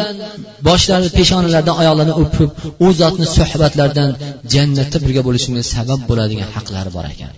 boshlari 0.68 1.09
peshonalaridan 1.18 1.76
oyoqlarini 1.83 2.14
o'pib 2.22 2.50
u 2.87 2.88
zotni 3.00 3.26
suhbatlaridan 3.37 4.11
jannatda 4.55 4.98
birga 5.05 5.22
bo'lishimiz 5.29 5.64
sabab 5.76 6.00
bo'ladigan 6.11 6.48
haqlari 6.57 6.90
bor 6.96 7.07
ekan. 7.14 7.33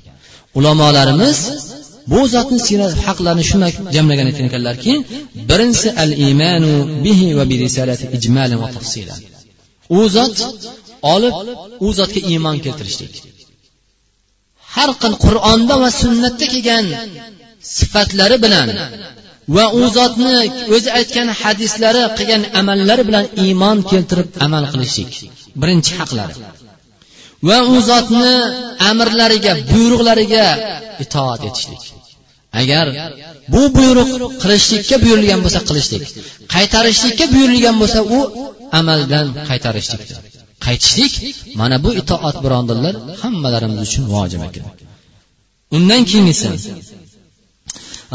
Ulamolarimiz 0.59 1.39
bu 2.13 2.21
zotni 2.35 2.59
siyrat 2.67 2.93
haqlarini 3.07 3.45
shunday 3.51 3.73
jamlagan 3.97 4.27
ekanlarki 4.33 4.93
birinchisi 5.51 5.89
al 6.03 6.13
imanu 6.31 6.73
bihi 7.05 7.29
va 7.39 7.45
bi 7.51 7.57
risalati 7.65 8.05
ijmalan 8.17 8.59
va 8.63 8.69
tafsilan. 8.77 9.21
U 9.99 10.01
zot 10.17 10.37
olib 11.15 11.35
u 11.87 11.89
zotga 11.99 12.21
iymon 12.33 12.57
keltirishlik. 12.65 13.15
Har 14.75 14.91
xil 15.01 15.15
qur'onda 15.25 15.75
va 15.83 15.91
sunnatda 16.03 16.47
kelgan 16.53 16.87
sifatlari 17.77 18.37
bilan 18.45 18.69
va 19.57 19.65
u 19.81 19.83
zotni 19.97 20.37
o'zi 20.75 20.91
aytgan 20.99 21.29
hadislari 21.41 22.03
qilgan 22.19 22.43
amallari 22.61 23.03
bilan 23.09 23.27
iymon 23.45 23.79
keltirib 23.91 24.29
amal 24.47 24.65
qilishlik. 24.73 25.13
Birinchi 25.61 25.93
haqlari. 26.01 26.35
Va 27.49 27.59
u 27.73 27.77
zotni 27.91 28.33
amrlariga 28.91 29.53
buyruqlariga 29.73 30.47
itoat 31.05 31.41
etishlik. 31.49 31.83
Agar 32.61 32.87
bu 33.53 33.63
buyruq 33.79 34.11
qilishlikka 34.43 34.97
buyurilgan 35.05 35.41
bo'lsa 35.45 35.61
qilishlik 35.69 36.05
qaytarishlikka 36.55 37.25
buyurilgan 37.35 37.77
bo'lsa 37.83 38.01
u 38.17 38.21
amaldan 38.81 39.27
qaytarishlikdir. 39.49 40.19
Qaytishlik 40.65 41.13
mana 41.61 41.77
bu 41.85 41.91
itoat 42.01 42.37
birodarlar 42.45 42.95
hammalarimiz 43.23 43.79
uchun 43.87 44.05
vojib 44.15 44.43
ekan. 44.49 44.67
Undan 45.77 46.03
keyin 46.11 46.27
esa 46.35 46.51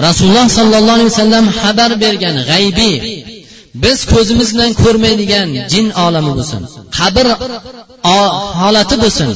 rasululloh 0.05 0.47
sollallohu 0.57 0.95
alayhi 0.97 1.11
vasallam 1.13 1.45
xabar 1.61 1.91
bergan 2.03 2.35
g'aybiy 2.51 2.95
biz 3.83 3.99
ko'zimiz 4.13 4.49
bilan 4.55 4.71
ko'rmaydigan 4.83 5.49
jin 5.73 5.87
olami 6.05 6.31
bo'lsin 6.37 6.61
qabr 6.97 7.25
holati 8.61 8.95
bo'lsin 9.03 9.29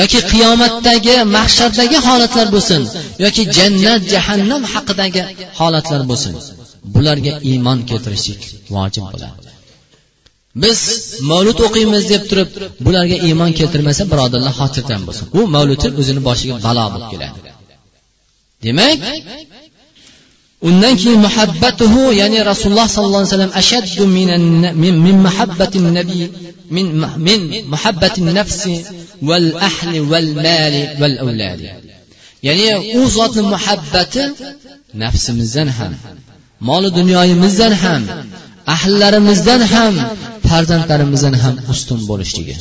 yoki 0.00 0.20
qiyomatdagi 0.32 1.16
mahshardagi 1.36 1.98
holatlar 2.06 2.46
bo'lsin 2.54 2.82
yoki 3.24 3.42
jannat 3.56 4.02
jahannam 4.12 4.62
haqidagi 4.72 5.22
holatlar 5.60 6.00
bo'lsin 6.10 6.34
bularga 6.94 7.32
iymon 7.50 7.78
keltirishlik 7.90 8.42
vojib 8.74 9.04
bo'ladi. 9.12 9.53
Biz 10.62 10.78
mavlud 11.30 11.58
o'qiymiz 11.66 12.04
deb 12.12 12.22
turib 12.30 12.50
bularga 12.84 13.16
iymon 13.28 13.50
keltirmasa 13.58 14.02
birodarlar 14.12 14.54
xotirjam 14.60 15.02
bo'lsin. 15.08 15.26
U 15.38 15.40
mavludni 15.54 15.88
o'zini 16.00 16.20
boshiga 16.28 16.54
balo 16.66 16.84
bo'lib 16.92 17.08
keladi. 17.12 17.38
Demak 18.64 18.98
undan 20.68 20.94
keyin 21.00 21.20
muhabbatuhu 21.26 22.00
ya'ni 22.20 22.38
rasululloh 22.50 22.88
sollallohu 22.94 23.22
alayhi 23.22 23.32
vasallam 23.34 23.54
ashaddu 23.62 24.02
min 24.16 24.28
min 25.06 25.16
muhabbati 25.26 25.78
nabiy 25.98 26.22
min 26.76 26.86
min 27.26 27.40
muhabbati 27.72 28.18
nafsi 28.38 28.74
val 29.28 29.48
ahli 29.68 29.98
val 30.12 30.28
mali 30.46 30.82
val 31.00 31.16
avladi 31.24 31.66
ya'ni 32.46 32.66
u 33.00 33.02
zotni 33.16 33.42
muhabbati 33.54 34.22
nafsimizdan 35.02 35.68
ham 35.78 35.92
moli 36.68 36.88
dunyoyimizdan 36.98 37.72
ham 37.82 38.02
ahllarimizdan 38.74 39.60
ham 39.74 39.94
farzandlarimizdan 40.50 41.34
ham 41.44 41.54
ustun 41.72 42.00
bo'lishligi. 42.10 42.54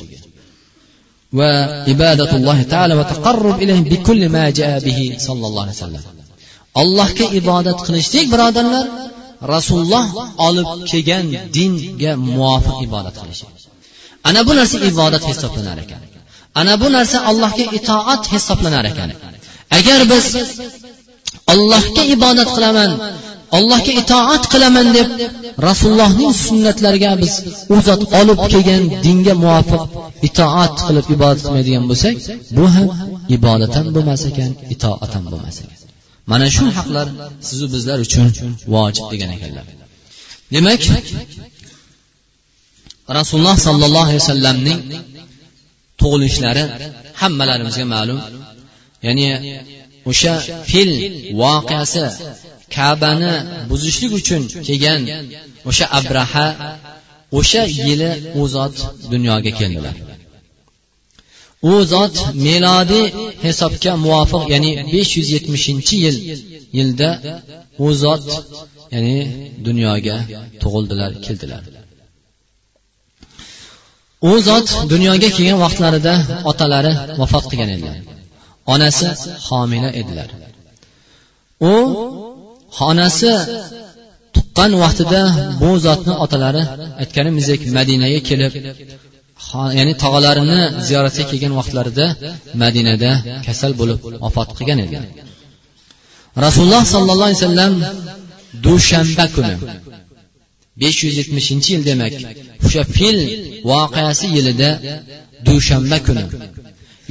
Va 1.39 1.51
ibodatulloh 1.93 2.57
taala 2.73 2.93
va 2.99 3.05
taqarrub 3.13 3.57
ilayhi 3.63 3.83
bikulli 3.93 4.27
ma 4.37 4.45
jaa 4.59 4.77
bihi 4.87 5.05
sallallohu 5.25 5.65
alayhi 5.65 5.77
vasallam 5.79 6.03
allohga 6.81 7.25
ibodat 7.39 7.79
qilishlik 7.85 8.25
birodarlar 8.33 8.85
rasululloh 9.53 10.05
olib 10.47 10.67
kelgan 10.89 11.25
dinga 11.57 12.11
muvofiq 12.27 12.77
ibodat 12.87 13.15
qilish 13.21 13.41
ana 14.29 14.41
bu 14.47 14.53
narsa 14.59 14.77
ibodat 14.91 15.23
hisoblanar 15.29 15.77
ekan. 15.83 16.01
Ana 16.59 16.73
bu 16.81 16.87
narsa 16.95 17.17
allohga 17.29 17.65
itoat 17.77 18.23
hisoblanar 18.33 18.85
ekan. 18.91 19.09
Agar 19.77 19.99
biz 20.11 20.25
allohga 21.53 22.03
ibodat 22.15 22.49
qilaman 22.55 22.91
allohga 23.57 23.91
itoat 24.01 24.43
qilaman 24.53 24.87
deb 24.97 25.07
rasulullohning 25.67 26.33
sunnatlariga 26.45 27.11
biz 27.21 27.33
u 27.73 27.75
zot 27.87 28.01
olib 28.19 28.39
kelgan 28.51 28.83
dinga 29.05 29.33
muvofiq 29.43 29.83
itoat 30.27 30.75
qilib 30.87 31.05
ibodat 31.15 31.39
qilmaydigan 31.45 31.85
bo'lsak 31.91 32.15
bu 32.57 32.65
ham 32.75 32.87
ibodat 33.37 33.71
ham 33.77 33.87
bo'lmas 33.95 34.21
ekan 34.29 34.51
itoat 34.73 35.11
ham 35.15 35.23
bo'lmas 35.33 35.57
ekan. 35.63 35.77
Mana 36.31 36.47
shu 36.55 36.65
haqlar 36.77 37.07
sizu 37.47 37.65
bizlar 37.75 37.97
uchun 38.05 38.27
vojib 38.73 39.05
degan 39.13 39.29
ekanlar. 39.37 39.65
Demak 40.55 40.81
rasululloh 43.17 43.57
sollallohu 43.67 44.05
alayhi 44.07 44.21
vasallamning 44.23 44.79
tug'ilishlari 46.01 46.63
hammalarimizga 47.21 47.85
ma'lum. 47.95 48.19
Ya'ni 49.05 49.27
o'sha 50.09 50.33
fil 50.71 50.91
voqeasi 51.41 52.05
kabani 52.75 53.33
buzishlik 53.69 54.11
uchun 54.19 54.41
kelgan 54.67 55.01
o'sha 55.69 55.85
abraha 55.99 56.47
o'sha 57.39 57.63
yili 57.87 58.09
u 58.39 58.41
zot 58.55 58.75
dunyoga 59.13 59.51
keldilar. 59.59 59.95
U 61.71 61.73
zot 61.91 62.15
melodiy 62.45 63.05
hisobga 63.45 63.91
muvofiq 64.05 64.43
ya'ni 64.53 64.71
besh 64.93 65.11
yuz 65.17 65.27
yetmishinchi 65.35 65.95
yil 66.05 66.17
yilda 66.77 67.09
u 67.85 67.87
zot 68.03 68.23
ya'ni 68.93 69.17
dunyoga 69.67 70.15
tug'ildilar 70.61 71.11
keldilar. 71.25 71.63
U 74.29 74.31
zot 74.47 74.67
dunyoga 74.93 75.29
kelgan 75.37 75.59
vaqtlarida 75.65 76.13
otalari 76.51 76.91
vafot 77.19 77.45
qilgan 77.51 77.69
edilar. 77.75 77.97
Onasi 78.73 79.07
homila 79.47 79.89
edilar. 80.01 80.29
U 81.71 81.73
xonasi 82.77 83.31
tuqqan 84.35 84.71
vaqtida 84.83 85.21
bu 85.61 85.69
zotni 85.85 86.13
otalari 86.23 86.63
aytganimizdek 87.01 87.61
madinaga 87.77 88.19
kelib 88.29 88.53
ya'ni 89.77 89.93
tog'alarini 90.03 90.59
ziyoratga 90.87 91.23
kelgan 91.31 91.53
vaqtlarida 91.59 92.05
madinada 92.63 93.11
kasal 93.47 93.71
bo'lib 93.79 93.99
vafot 94.23 94.49
qilgan 94.57 94.79
edi. 94.85 94.97
Rasululloh 96.45 96.83
sollallohu 96.93 97.27
alayhi 97.29 97.41
vasallam 97.41 97.73
dushanba 98.65 99.25
kuni 99.35 99.55
besh 100.81 100.99
yuz 101.05 101.15
yetmishinchi 101.21 101.69
yil 101.73 101.83
demak 101.89 102.13
o'sha 102.65 102.83
fil 102.95 103.19
voqeasi 103.71 104.27
yilida 104.35 104.69
dushanba 105.47 105.97
kuni 106.07 106.23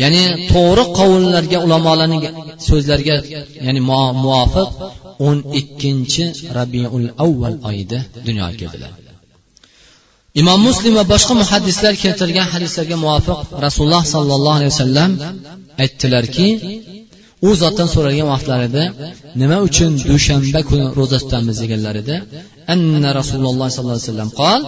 ya'ni 0.02 0.22
to'g'ri 0.52 0.84
qovullarga 0.98 1.58
ulamolarning 1.66 2.22
so'zlariga 2.68 3.16
ya'ni 3.66 3.80
muvofiq 4.24 4.68
o'n 5.27 5.37
ikkinchi 5.59 6.23
rabiul 6.57 7.07
avval 7.25 7.55
oyida 7.69 7.99
dunyoga 8.27 8.55
keldilar 8.61 8.93
imom 10.41 10.59
muslim 10.69 10.93
va 10.99 11.03
boshqa 11.13 11.33
muhaddislar 11.41 11.93
keltirgan 12.03 12.47
hadislarga 12.53 12.95
muvofiq 13.03 13.39
rasululloh 13.65 14.03
sollallohu 14.15 14.57
alayhi 14.59 14.73
vasallam 14.75 15.11
aytdilarki 15.83 16.47
u 17.47 17.49
zotdan 17.61 17.87
so'ralgan 17.93 18.27
vaqtlarida 18.33 18.83
nima 19.41 19.57
uchun 19.67 19.91
dushanba 20.11 20.59
kuni 20.69 20.85
ro'za 20.99 21.17
tutamiz 21.23 21.55
deganlarida 21.63 22.15
anna 22.73 23.09
rasululloh 23.19 23.67
sollallohu 23.75 23.97
alayhi 23.97 24.09
vasallam 24.11 24.31
qol 24.41 24.61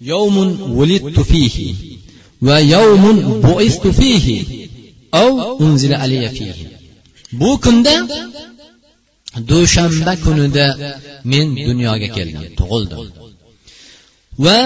يوم 0.00 0.36
ولدت 0.78 1.20
فيه 1.20 1.74
ويوم 2.42 3.40
بعثت 3.40 3.86
فيه 3.86 4.44
أو 5.14 5.60
أنزل 5.60 5.94
علي 5.94 6.28
فيه 6.28 6.69
bu 7.39 7.51
kunda 7.63 7.95
dushanba 9.49 10.13
kunida 10.25 10.65
men 11.31 11.47
dunyoga 11.67 12.07
keldim 12.17 12.43
tug'ildim. 12.59 12.99
Va 14.45 14.59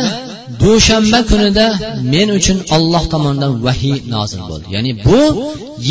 dushanba 0.62 1.20
kunida 1.32 1.66
men 2.14 2.28
uchun 2.38 2.60
olloh 2.76 3.04
tomonidan 3.14 3.54
vahiy 3.68 3.98
nozil 4.16 4.42
bo'ldi. 4.50 4.68
Ya'ni 4.76 4.92
bu 5.08 5.22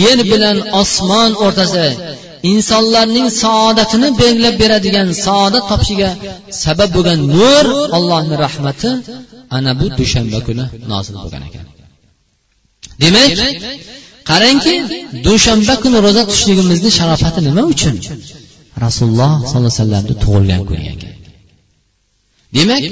yer 0.03 0.19
bilan 0.33 0.57
osmon 0.81 1.31
o'rtasida 1.45 1.89
insonlarning 2.53 3.29
saodatini 3.43 4.09
belgilab 4.21 4.57
beradigan 4.63 5.09
saodat 5.27 5.65
topishiga 5.71 6.11
sabab 6.65 6.91
bo'lgan 6.97 7.21
nur 7.37 7.65
allohni 7.97 8.37
rahmati 8.45 8.91
ana 9.57 9.73
bu 9.81 9.87
dushanba 9.99 10.39
kuni 10.47 10.65
nozil 10.93 11.17
bo'lgan 11.23 11.43
ekan. 11.49 11.67
Demak 13.03 13.31
qarangki 14.31 14.75
dushanba 15.27 15.75
kuni 15.83 15.99
ro'za 16.07 16.23
tutishligimizni 16.29 16.91
sharofati 16.99 17.41
nima 17.49 17.63
uchun? 17.73 17.95
Rasululloh 18.85 19.33
sollallohu 19.51 19.59
alayhi 19.59 19.77
vasallamni 19.79 20.15
tug'ilgan 20.23 20.63
kuni 20.71 20.85
ekan 20.95 21.13
demak 22.57 22.83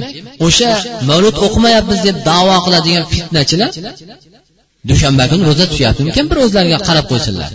o'sha 0.46 0.70
mavlud 1.08 1.36
o'qimayapmiz 1.46 1.98
deb 2.06 2.16
davo 2.30 2.56
qiladigan 2.66 3.04
fitnachilar 3.12 3.70
dushanba 4.90 5.24
kuni 5.30 5.42
ro'za 5.48 5.64
tutyaptimikan 5.72 6.24
bir 6.30 6.38
o'zlariga 6.44 6.78
qarab 6.88 7.06
qo'ysinlar. 7.12 7.50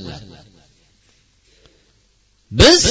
Biz 2.60 2.82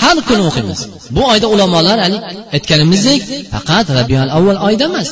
har 0.00 0.16
kuni 0.28 0.42
o'qiymiz. 0.48 0.80
Bu 1.16 1.22
oyda 1.32 1.46
ulamolar 1.54 1.98
hali 2.04 2.18
aytganimizdek 2.56 3.20
faqat 3.52 3.86
rabiul 3.98 4.30
avval 4.38 4.58
oyda 4.68 4.84
emas 4.90 5.08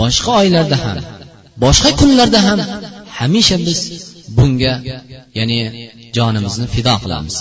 boshqa 0.00 0.30
oylarda 0.42 0.76
ham 0.84 0.98
boshqa 1.64 1.90
kunlarda 2.00 2.40
ham 2.46 2.60
hamisha 3.18 3.56
biz 3.66 3.78
bunga 4.36 4.72
ya'ni 5.38 5.58
jonimizni 6.16 6.66
fido 6.74 6.94
qilamiz. 7.02 7.36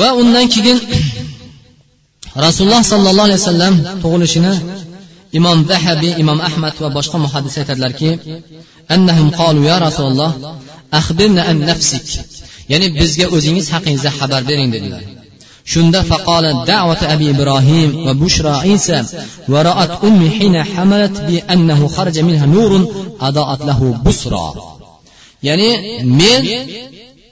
Va 0.00 0.08
undan 0.20 0.46
keyin 0.54 0.78
rasululloh 2.46 2.82
sollallohu 2.92 3.26
alayhi 3.28 3.40
vasallam 3.42 3.74
tug'ilishini 4.02 4.54
imom 5.38 5.58
dahabiy 5.72 6.12
imom 6.22 6.38
ahmad 6.48 6.74
va 6.82 6.88
boshqa 6.96 7.16
muhaddis 7.24 7.54
aytadilarki 7.60 8.10
annahum 8.94 9.28
qalu 9.40 9.60
ya 9.70 9.76
rasululloh 9.86 10.30
axbirna 10.98 11.42
an 11.50 11.56
nafsik. 11.70 12.06
Ya'ni 12.72 12.88
bizga 13.00 13.26
o'zingiz 13.36 13.66
haqingizda 13.74 14.10
xabar 14.18 14.42
bering 14.50 14.70
dedilar. 14.74 15.02
شند 15.72 16.00
فقالت 16.00 16.66
دعوة 16.66 16.98
أبي 17.02 17.30
إبراهيم 17.30 18.08
وبشرى 18.08 18.50
عيسى 18.50 19.04
ورأت 19.48 20.04
أمي 20.04 20.30
حين 20.30 20.64
حملت 20.64 21.20
بأنه 21.20 21.88
خرج 21.88 22.18
منها 22.18 22.46
نور 22.46 22.94
أضاءت 23.20 23.60
له 23.64 24.00
بصرى 24.04 24.52
يعني 25.42 26.02
من 26.02 26.48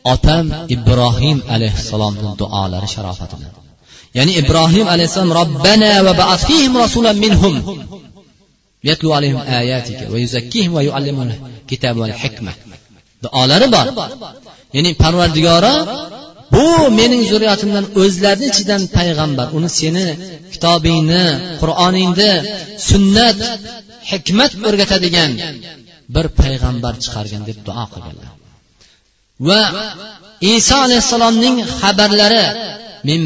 أتم 0.06 0.52
إبراهيم 0.70 1.42
عليه 1.48 1.72
السلام 1.72 2.36
دعاء 2.40 2.84
لشرافة 2.84 3.28
يعني 4.14 4.38
إبراهيم 4.38 4.88
عليه 4.88 5.04
السلام 5.04 5.32
ربنا 5.32 6.00
وبعث 6.00 6.46
فيهم 6.46 6.76
رسولا 6.76 7.12
منهم. 7.12 7.86
يتلو 8.84 9.12
عليهم 9.12 9.36
آياتك 9.36 10.08
ويزكيهم 10.10 10.74
ويعلمهم 10.74 11.32
كتاب 11.68 12.02
الحكمة 12.02 12.52
دعاء 13.22 13.46
لربا 13.46 14.08
يعني 14.74 14.94
فرور 14.94 15.26
bu 16.54 16.66
mening 16.98 17.22
zurriyatimdan 17.30 17.84
o'zlarini 18.02 18.46
ichidan 18.52 18.82
payg'ambar. 18.96 19.46
Uni 19.58 19.70
seni 19.80 20.06
kitobingni 20.54 21.24
qur'oningni 21.60 22.32
sunnat 22.90 23.38
hikmat 24.10 24.52
o'rgatadigan 24.68 25.30
bir 26.14 26.26
payg'ambar 26.40 26.94
chiqargin 27.04 27.42
deb 27.48 27.58
duo 27.66 27.84
qilganlar. 27.92 28.30
Va 29.48 29.62
iso 30.54 30.76
alayhissalomning 30.86 31.56
xabarlari 31.80 32.44
min 33.08 33.20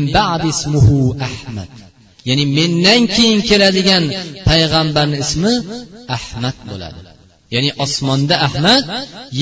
ismuhu 0.53 0.99
ahmad. 1.29 1.71
Ya'ni 2.29 2.45
mendan 2.59 3.03
keyin 3.15 3.41
keladigan 3.51 4.05
payg'ambarni 4.49 5.17
ismi 5.25 5.55
ahmad 6.17 6.57
bo'ladi. 6.71 7.12
Ya'ni 7.55 7.71
osmonda 7.85 8.35
ahmad 8.47 8.85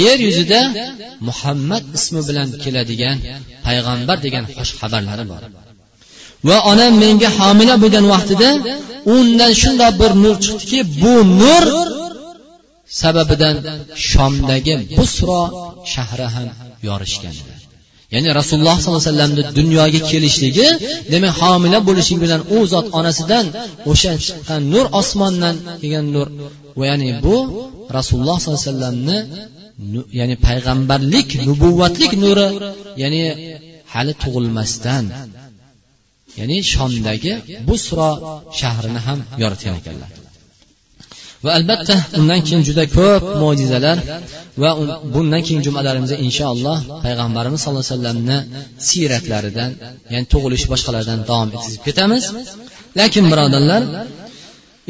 yer 0.03 0.19
yuzida 0.27 0.61
muhammad 1.29 1.85
ismi 1.99 2.21
bilan 2.29 2.49
keladigan 2.63 3.17
payg'ambar 3.67 4.17
degan 4.27 4.45
xush 4.57 4.73
xabarlari 4.81 5.25
bor. 5.33 5.43
Va 6.49 6.57
onam 6.73 6.93
menga 7.03 7.29
homila 7.39 7.75
bo'lgan 7.83 8.05
vaqtida 8.13 8.51
undan 9.17 9.53
shundoq 9.63 9.93
bir 10.01 10.13
nur 10.25 10.37
chiqdiki 10.45 10.81
bu 11.03 11.15
nur 11.41 11.65
sababidan 13.01 13.57
shomdagi 14.11 14.75
busro 14.99 15.43
shahri 15.93 16.27
ham 16.35 16.49
yorishgan 16.89 17.35
ya'ni 18.15 18.29
rasululloh 18.39 18.77
sollallohu 18.83 19.03
alayhi 19.03 19.13
vasallamni 19.13 19.43
dunyoga 19.59 20.01
kelishligi 20.11 20.69
demak 21.13 21.35
homila 21.43 21.79
bo'lishi 21.89 22.15
bilan 22.23 22.41
u 22.57 22.59
zot 22.73 22.87
onasidan 22.99 23.47
o'sha 23.91 24.13
chiqqan 24.25 24.61
nur 24.73 24.87
osmondan 25.01 25.57
kelgan 25.81 26.07
nur 26.15 26.29
ya'ni 26.91 27.09
bu 27.25 27.37
rasululloh 27.99 28.37
sollallohu 28.39 28.63
alayhi 28.63 28.71
vasallamni 28.71 29.19
ya'ni 30.19 30.37
payg'ambarlik 30.47 31.29
nubuvvatlik 31.49 32.13
nuri 32.25 32.49
ya'ni 33.03 33.23
hali 33.93 34.13
tug'ilmasdan 34.23 35.05
ya'ni 36.39 36.59
shomdagi 36.73 37.33
busro 37.69 38.11
shahrini 38.61 39.01
ham 39.07 39.19
yoritgan 39.43 39.75
ekanlar. 39.81 40.11
Va 41.45 41.51
albatta 41.59 41.97
undan 42.21 42.41
keyin 42.47 42.63
juda 42.69 42.85
ko'p 42.99 43.23
mo'jizalar 43.43 43.99
va 44.63 44.71
bundan 45.15 45.43
keyin 45.47 45.63
jumalarimizda 45.67 46.17
inshaalloh 46.27 46.79
payg'ambarimiz 47.05 47.59
sallallohu 47.63 47.85
alayhi 47.85 47.95
vasallamni 47.97 48.39
siyratlaridan 48.89 49.71
ya'ni 50.13 50.27
tug'ilish 50.33 50.65
boshqalardan 50.73 51.21
davom 51.29 51.49
etkazib 51.55 51.83
ketamiz. 51.89 52.25
Lekin 53.01 53.25
birodarlar 53.33 53.83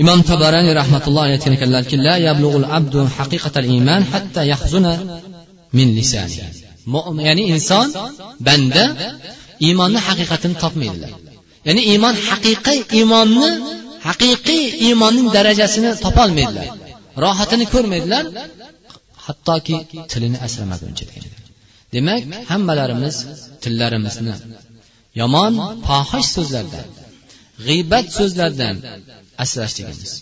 imom 0.03 0.21
tabarani 0.31 0.71
rahmatulloh 0.81 1.23
alayhi 1.27 1.39
aytgan 1.39 1.55
ekanlarki 1.59 1.97
la 2.07 2.15
yablug'ul 2.29 2.67
abdu 2.79 3.01
haqiqatal 3.17 3.67
iymon 3.75 4.03
hatta 4.13 4.41
yahzuna 4.53 4.93
min 5.79 5.89
lisani. 5.99 6.37
Ya'ni 7.29 7.43
inson 7.55 7.89
banda 8.47 8.85
iymonni 9.67 10.01
haqiqatini 10.09 10.55
topmaydilar. 10.65 11.11
Ya'ni 11.67 11.83
iymon 11.93 12.15
haqiqiy 12.29 12.81
iymonni 12.99 13.51
haqiqiy 14.09 14.65
iymonning 14.87 15.29
darajasini 15.37 15.91
topolmaydilar. 16.05 16.69
Rohatini 17.25 17.67
ko'rmaydilar 17.75 18.25
hattoki 19.27 19.77
tilini 20.11 20.39
asramaguncha 20.47 21.05
demak 21.95 22.23
hammalarimiz 22.51 23.17
tillarimizni 23.63 24.35
yomon 25.21 25.53
fohish 25.87 26.29
so'zlardan 26.37 26.87
g'iybat 27.67 28.07
so'zlardan 28.19 28.77
asrashligimiz. 29.45 30.13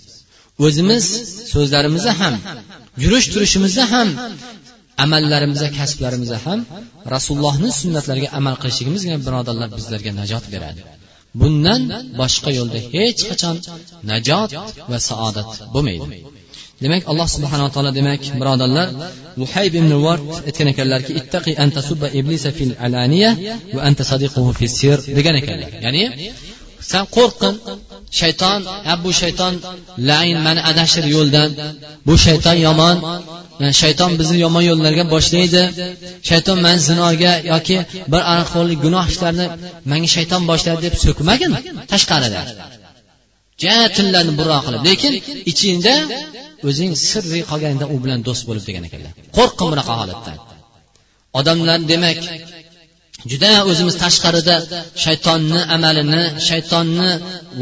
O'zimiz 0.64 1.04
so'zlarimizda 1.52 2.12
ham 2.20 2.34
yurish 3.04 3.26
turishimizda 3.32 3.84
ham 3.92 4.08
amallarimizda 5.04 5.68
kasblarimizda 5.78 6.38
ham 6.46 6.58
rasulullohni 7.14 7.70
sunnatlariga 7.80 8.28
amal 8.38 8.54
qilishligimizgina 8.62 9.18
birodarlar 9.26 9.68
bizlarga 9.78 10.10
najot 10.20 10.44
beradi. 10.54 10.80
Bundan 11.40 11.82
boshqa 12.20 12.50
yo'lda 12.58 12.78
hech 12.94 13.20
qachon 13.30 13.56
najot 14.10 14.50
va 14.90 14.98
saodat 15.08 15.50
bo'lmaydi. 15.74 16.06
Demak 16.84 17.02
alloh 17.10 17.28
subhanaa 17.36 17.70
taolo 17.74 17.90
demak 17.98 18.22
birodarlar 18.40 18.88
muhayb 19.42 19.72
ibn 19.80 19.92
vard 20.04 20.26
aytgan 20.48 20.68
ekanlarki 20.72 21.12
ittaqi 21.20 21.52
anta 21.64 21.80
subba 21.88 22.08
iblisa 22.20 22.50
fil 22.58 22.72
alaniya 22.86 23.30
va 23.76 23.80
anta 23.88 24.02
sadiquhu 24.10 24.50
fis 24.60 24.72
sir 24.80 24.98
degan 25.18 25.34
ekanlar. 25.40 25.70
Ya'ni 25.84 26.04
san 26.90 27.04
qo'rqqin 27.16 27.54
shayton 28.20 28.58
bu 29.04 29.10
shayton 29.20 29.54
lain 30.10 30.38
mani 30.46 30.60
adashtir 30.70 31.04
yo'ldan. 31.14 31.48
Bu 32.06 32.14
shayton 32.26 32.56
yomon. 32.66 32.96
Shayton 33.80 34.10
bizni 34.20 34.38
yomon 34.44 34.64
yo'llarga 34.70 35.04
boshlaydi. 35.14 35.62
Shayton 36.28 36.58
mani 36.64 36.80
zinoga 36.88 37.32
yoki 37.52 37.76
bir 38.12 38.22
aroqxo'rlik 38.32 38.78
gunoh 38.84 39.04
ishlarni 39.12 39.46
manga 39.90 40.08
shayton 40.16 40.42
boshladi 40.50 40.80
deb 40.86 40.94
so'kmagin 41.04 41.52
tashqarida. 41.92 42.40
Ja 43.64 43.76
tillarni 43.96 44.32
burro 44.38 44.58
qilib. 44.66 44.80
Lekin 44.88 45.12
ichingda 45.50 45.94
o'zing 46.68 46.92
sirriy 47.08 47.42
qolganingda 47.50 47.86
u 47.94 47.96
bilan 48.04 48.20
do'st 48.28 48.42
bo'lib 48.48 48.64
degan 48.68 48.84
ekanlar. 48.88 49.12
Qo'rqqin 49.36 49.66
bunaqa 49.72 49.94
holatdan 50.00 50.38
odamlar 51.38 51.78
demak 51.92 52.18
juda 53.32 53.52
o'zimiz 53.70 53.94
tashqarida 54.04 54.56
shaytonni 55.04 55.60
amalini 55.76 56.22
shaytonni 56.48 57.10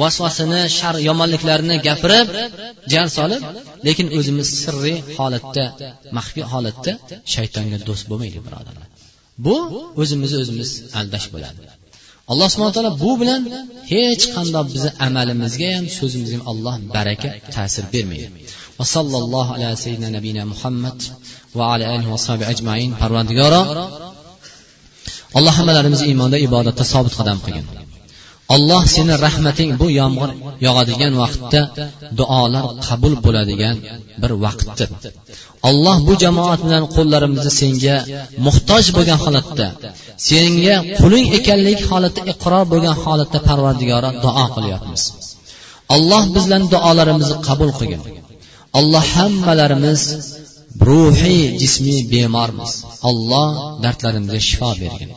vasvasini 0.00 0.62
shar 0.78 0.94
yomonliklarini 1.08 1.76
gapirib 1.88 2.26
jar 2.92 3.06
solib 3.18 3.42
lekin 3.86 4.06
o'zimiz 4.18 4.48
sirriy 4.62 4.98
holatda 5.18 5.64
maxfiy 6.16 6.44
holatda 6.52 6.92
shaytonga 7.34 7.78
do'st 7.88 8.04
bo'lmaylik 8.10 8.42
birodarlar. 8.46 8.86
Bu 9.46 9.56
o'zimizni 10.02 10.36
o'zimiz 10.44 10.70
aldash 11.00 11.26
bo'ladi. 11.34 11.60
Alloh 12.32 12.48
subhana 12.52 12.72
taolo 12.76 12.92
bu 13.04 13.10
bilan 13.20 13.42
hech 13.92 14.24
qandoq 14.36 14.66
bizni 14.74 14.90
amalimizga 15.06 15.68
ham 15.76 15.86
so'zimizga 15.98 16.36
ham 16.38 16.44
alloh 16.52 16.74
baraka 16.96 17.28
ta'sir 17.56 17.84
bermaydi. 17.94 18.28
Va 18.78 18.84
sallallohu 18.94 19.50
ala 19.56 19.68
sayyidina 19.82 20.10
nabiyina 20.16 20.42
muhammad 20.52 20.98
va 21.58 21.64
ala 21.72 21.84
alihi 21.94 22.10
va 22.14 22.46
ajmain. 22.52 22.90
Parvardigoro 23.02 23.62
alloh 25.38 25.54
hammalarimizni 25.58 26.06
iymonda 26.10 26.36
ibodatda 26.46 26.84
sobit 26.92 27.14
qadam 27.18 27.38
qilgin. 27.44 27.66
Alloh 28.54 28.82
seni 28.96 29.14
rahmating 29.26 29.70
bu 29.80 29.86
yomg'ir 30.00 30.30
yog'adigan 30.66 31.12
vaqtda 31.22 31.60
duolar 32.18 32.64
qabul 32.86 33.14
bo'ladigan 33.24 33.76
bir 34.22 34.32
vaqtdir. 34.44 34.88
Alloh 35.68 35.96
bu 36.06 36.12
jamoat 36.22 36.60
bilan 36.66 36.84
qo'llarimizni 36.96 37.52
senga 37.60 37.96
muhtoj 38.46 38.84
bo'lgan 38.96 39.18
holatda 39.24 39.66
senga 40.30 40.76
quling 41.00 41.26
ekanlik 41.38 41.80
holatda 41.90 42.20
iqror 42.32 42.64
bo'lgan 42.72 42.96
holatda 43.04 43.38
parvardigora 43.48 44.10
duo 44.24 44.44
qilyapmiz. 44.56 45.02
Alloh 45.96 46.22
bizlarni 46.34 46.68
duolarimizni 46.74 47.36
qabul 47.48 47.70
qilgin. 47.78 48.02
Alloh 48.78 49.04
hammalarimiz 49.16 50.02
ruhiy 50.88 51.44
jismiy 51.62 52.00
bemormiz. 52.12 52.72
Alloh 53.10 53.48
dardlarimizga 53.84 54.40
shifo 54.48 54.70
bergin. 54.82 55.10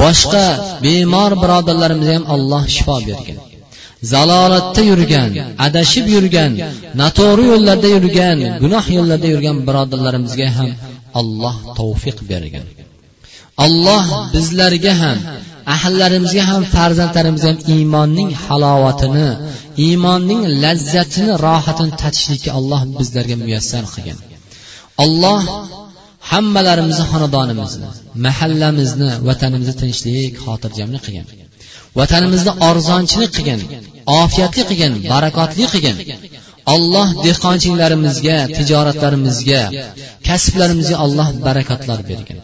Boshqa 0.00 0.46
bemor 0.84 1.32
birodarlarimizga 1.42 2.14
ham 2.18 2.24
alloh 2.34 2.62
shifo 2.74 2.96
bergin 3.08 3.38
zalolatda 4.12 4.82
yurgan 4.90 5.30
adashib 5.66 6.06
yurgan 6.16 6.52
noto'g'ri 7.00 7.44
yo'llarda 7.52 7.88
yurgan 7.96 8.38
gunoh 8.62 8.84
yo'llarda 8.96 9.28
yurgan 9.32 9.56
birodarlarimizga 9.68 10.48
ham 10.58 10.70
alloh 11.20 11.56
tavfiq 11.78 12.18
bergin 12.32 12.64
alloh 13.66 14.04
bizlarga 14.34 14.92
ham 15.02 15.18
ahllarimizga 15.74 16.42
ham 16.50 16.62
farzandlarimizga 16.74 17.48
ham 17.52 17.58
iymonning 17.74 18.30
halovatini 18.44 19.28
iymonning 19.86 20.42
lazzatini 20.64 21.32
rohatini 21.46 21.92
tatishlikka 22.02 22.50
alloh 22.58 22.80
bizlarga 22.98 23.36
muyassar 23.42 23.84
qilgin 23.94 24.18
alloh 25.04 25.40
hammalarimizni 26.32 27.04
xonadonimizni 27.12 27.88
mahallamizni 28.26 29.10
vatanimizni 29.28 29.74
tinchlik 29.82 30.32
xotirjamlik 30.44 31.02
qilgin 31.06 31.26
vatanimizni 32.00 32.52
arzonchilik 32.68 33.30
qilgin 33.36 33.60
ofiyatli 34.20 34.62
qilgin 34.70 34.92
barakotli 35.12 35.64
qilgin 35.72 35.96
alloh 36.74 37.08
dehqonchilarimizga 37.26 38.36
tijoratlarimizga 38.56 39.60
kasblarimizga 40.28 40.96
alloh 41.04 41.28
barakotlar 41.46 42.00
bergin 42.10 42.38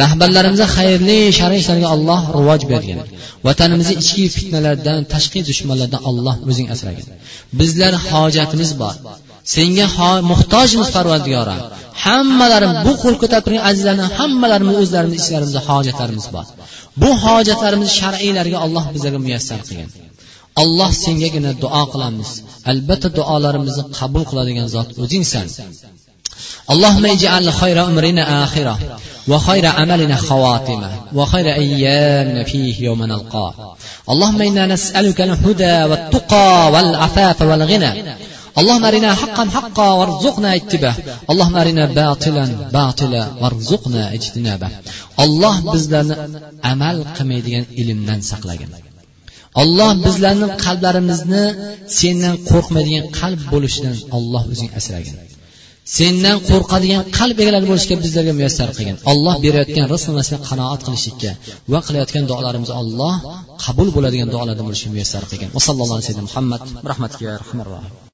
rahbarlarimizga 0.00 0.66
xayrli 0.76 1.18
shara 1.38 1.54
ishlarga 1.62 1.88
alloh 1.94 2.20
rivoj 2.36 2.62
bergin 2.72 2.98
vatanimizni 3.46 3.94
ichki 4.02 4.24
fitnalardan 4.36 4.98
tashqi 5.14 5.40
dushmanlardan 5.50 6.00
alloh 6.10 6.36
o'zing 6.50 6.68
asragin 6.74 7.06
bizlar 7.60 7.92
hojatimiz 8.08 8.70
bor. 8.82 8.94
senga 9.55 9.87
muhtojmiz 10.31 10.89
parvardigoram 10.95 11.59
hammalarim 12.05 12.73
bu 12.85 12.91
qo'l 13.03 13.15
ko'tarib 13.21 13.45
turgan 13.45 13.63
azizlarni 13.69 14.05
hammalarimiz 14.17 14.75
o'zlarimiz 14.83 15.17
ichlarimizda 15.23 15.61
hojatlarimiz 15.69 16.27
bor 16.35 16.45
bu 17.01 17.09
hojatlarimizni 17.25 17.93
shar'iylarga 18.01 18.57
alloh 18.65 18.85
bizlarga 18.95 19.19
muyassar 19.25 19.59
qilgin 19.67 19.89
alloh 20.61 20.91
sengagina 21.05 21.51
duo 21.63 21.83
qilamiz 21.93 22.29
albatta 22.71 23.07
duolarimizni 23.17 23.83
qabul 23.99 24.23
qiladigan 24.29 24.67
zot 24.75 24.89
o'zingsan 25.03 25.47
اللهم 26.73 27.05
اجعل 27.05 27.53
خير 27.61 27.77
أمرنا 27.85 28.43
آخرة 28.43 28.75
وخير 29.27 29.65
عملنا 29.65 30.15
خواتمة 30.15 30.89
وخير 31.13 31.45
أيامنا 31.63 32.43
فيه 32.43 32.75
يوم 32.87 33.03
نلقاه 33.03 33.53
اللهم 34.09 34.41
إنا 34.41 34.65
نسألك 34.65 35.21
الهدى 35.21 35.83
والتقى 35.83 36.71
والعفاف 36.73 37.41
والغنى 37.41 37.91
اللهم 38.59 38.85
أرنا 38.85 39.11
حقا 39.21 39.43
حقا 39.55 39.87
وارزقنا 39.99 40.49
اتباعه 40.59 40.97
اللهم 41.31 41.55
أرنا 41.63 41.83
باطلا 41.99 42.45
باطلا 42.77 43.23
وارزقنا 43.41 44.03
اجتنابه 44.17 44.69
الله 45.25 45.55
bizlarni 45.73 46.15
amal 46.71 46.97
qilmaydigan 47.15 47.65
ilmdan 47.81 48.19
saqlagin 48.31 48.69
olloh 49.61 49.91
bizlarni 50.05 50.47
qalblarimizni 50.65 51.43
sendan 51.99 52.35
qo'rqmaydigan 52.49 53.05
qalb 53.19 53.41
bo'lishidan 53.53 53.95
olloh 54.17 54.43
o'zing 54.53 54.69
asragin 54.79 55.15
sendan 55.97 56.37
qo'rqadigan 56.49 57.03
qalb 57.17 57.37
egalari 57.43 57.65
bo'lishga 57.71 57.95
bizlarga 58.03 58.33
muyassar 58.39 58.69
qilgin 58.77 58.97
olloh 59.11 59.35
berayotgan 59.45 59.85
rizq 59.93 60.07
nimasiga 60.11 60.39
qanoat 60.49 60.81
qilishlikka 60.87 61.31
va 61.71 61.79
qilayotgan 61.87 62.23
duolarimizni 62.31 62.75
olloh 62.81 63.13
qabul 63.65 63.87
bo'ladigan 63.95 64.29
duolardan 64.33 64.65
bo'lishga 64.69 64.89
muyassar 64.95 65.23
qilgin 65.31 65.49
va 65.55 65.61
sallallohu 65.67 65.97
alayhi 65.97 66.07
vasallam 66.07 66.27
muhammad 66.29 66.61
rahmatga 66.91 67.29
rahmanir 67.41 67.69
rohim 67.75 68.08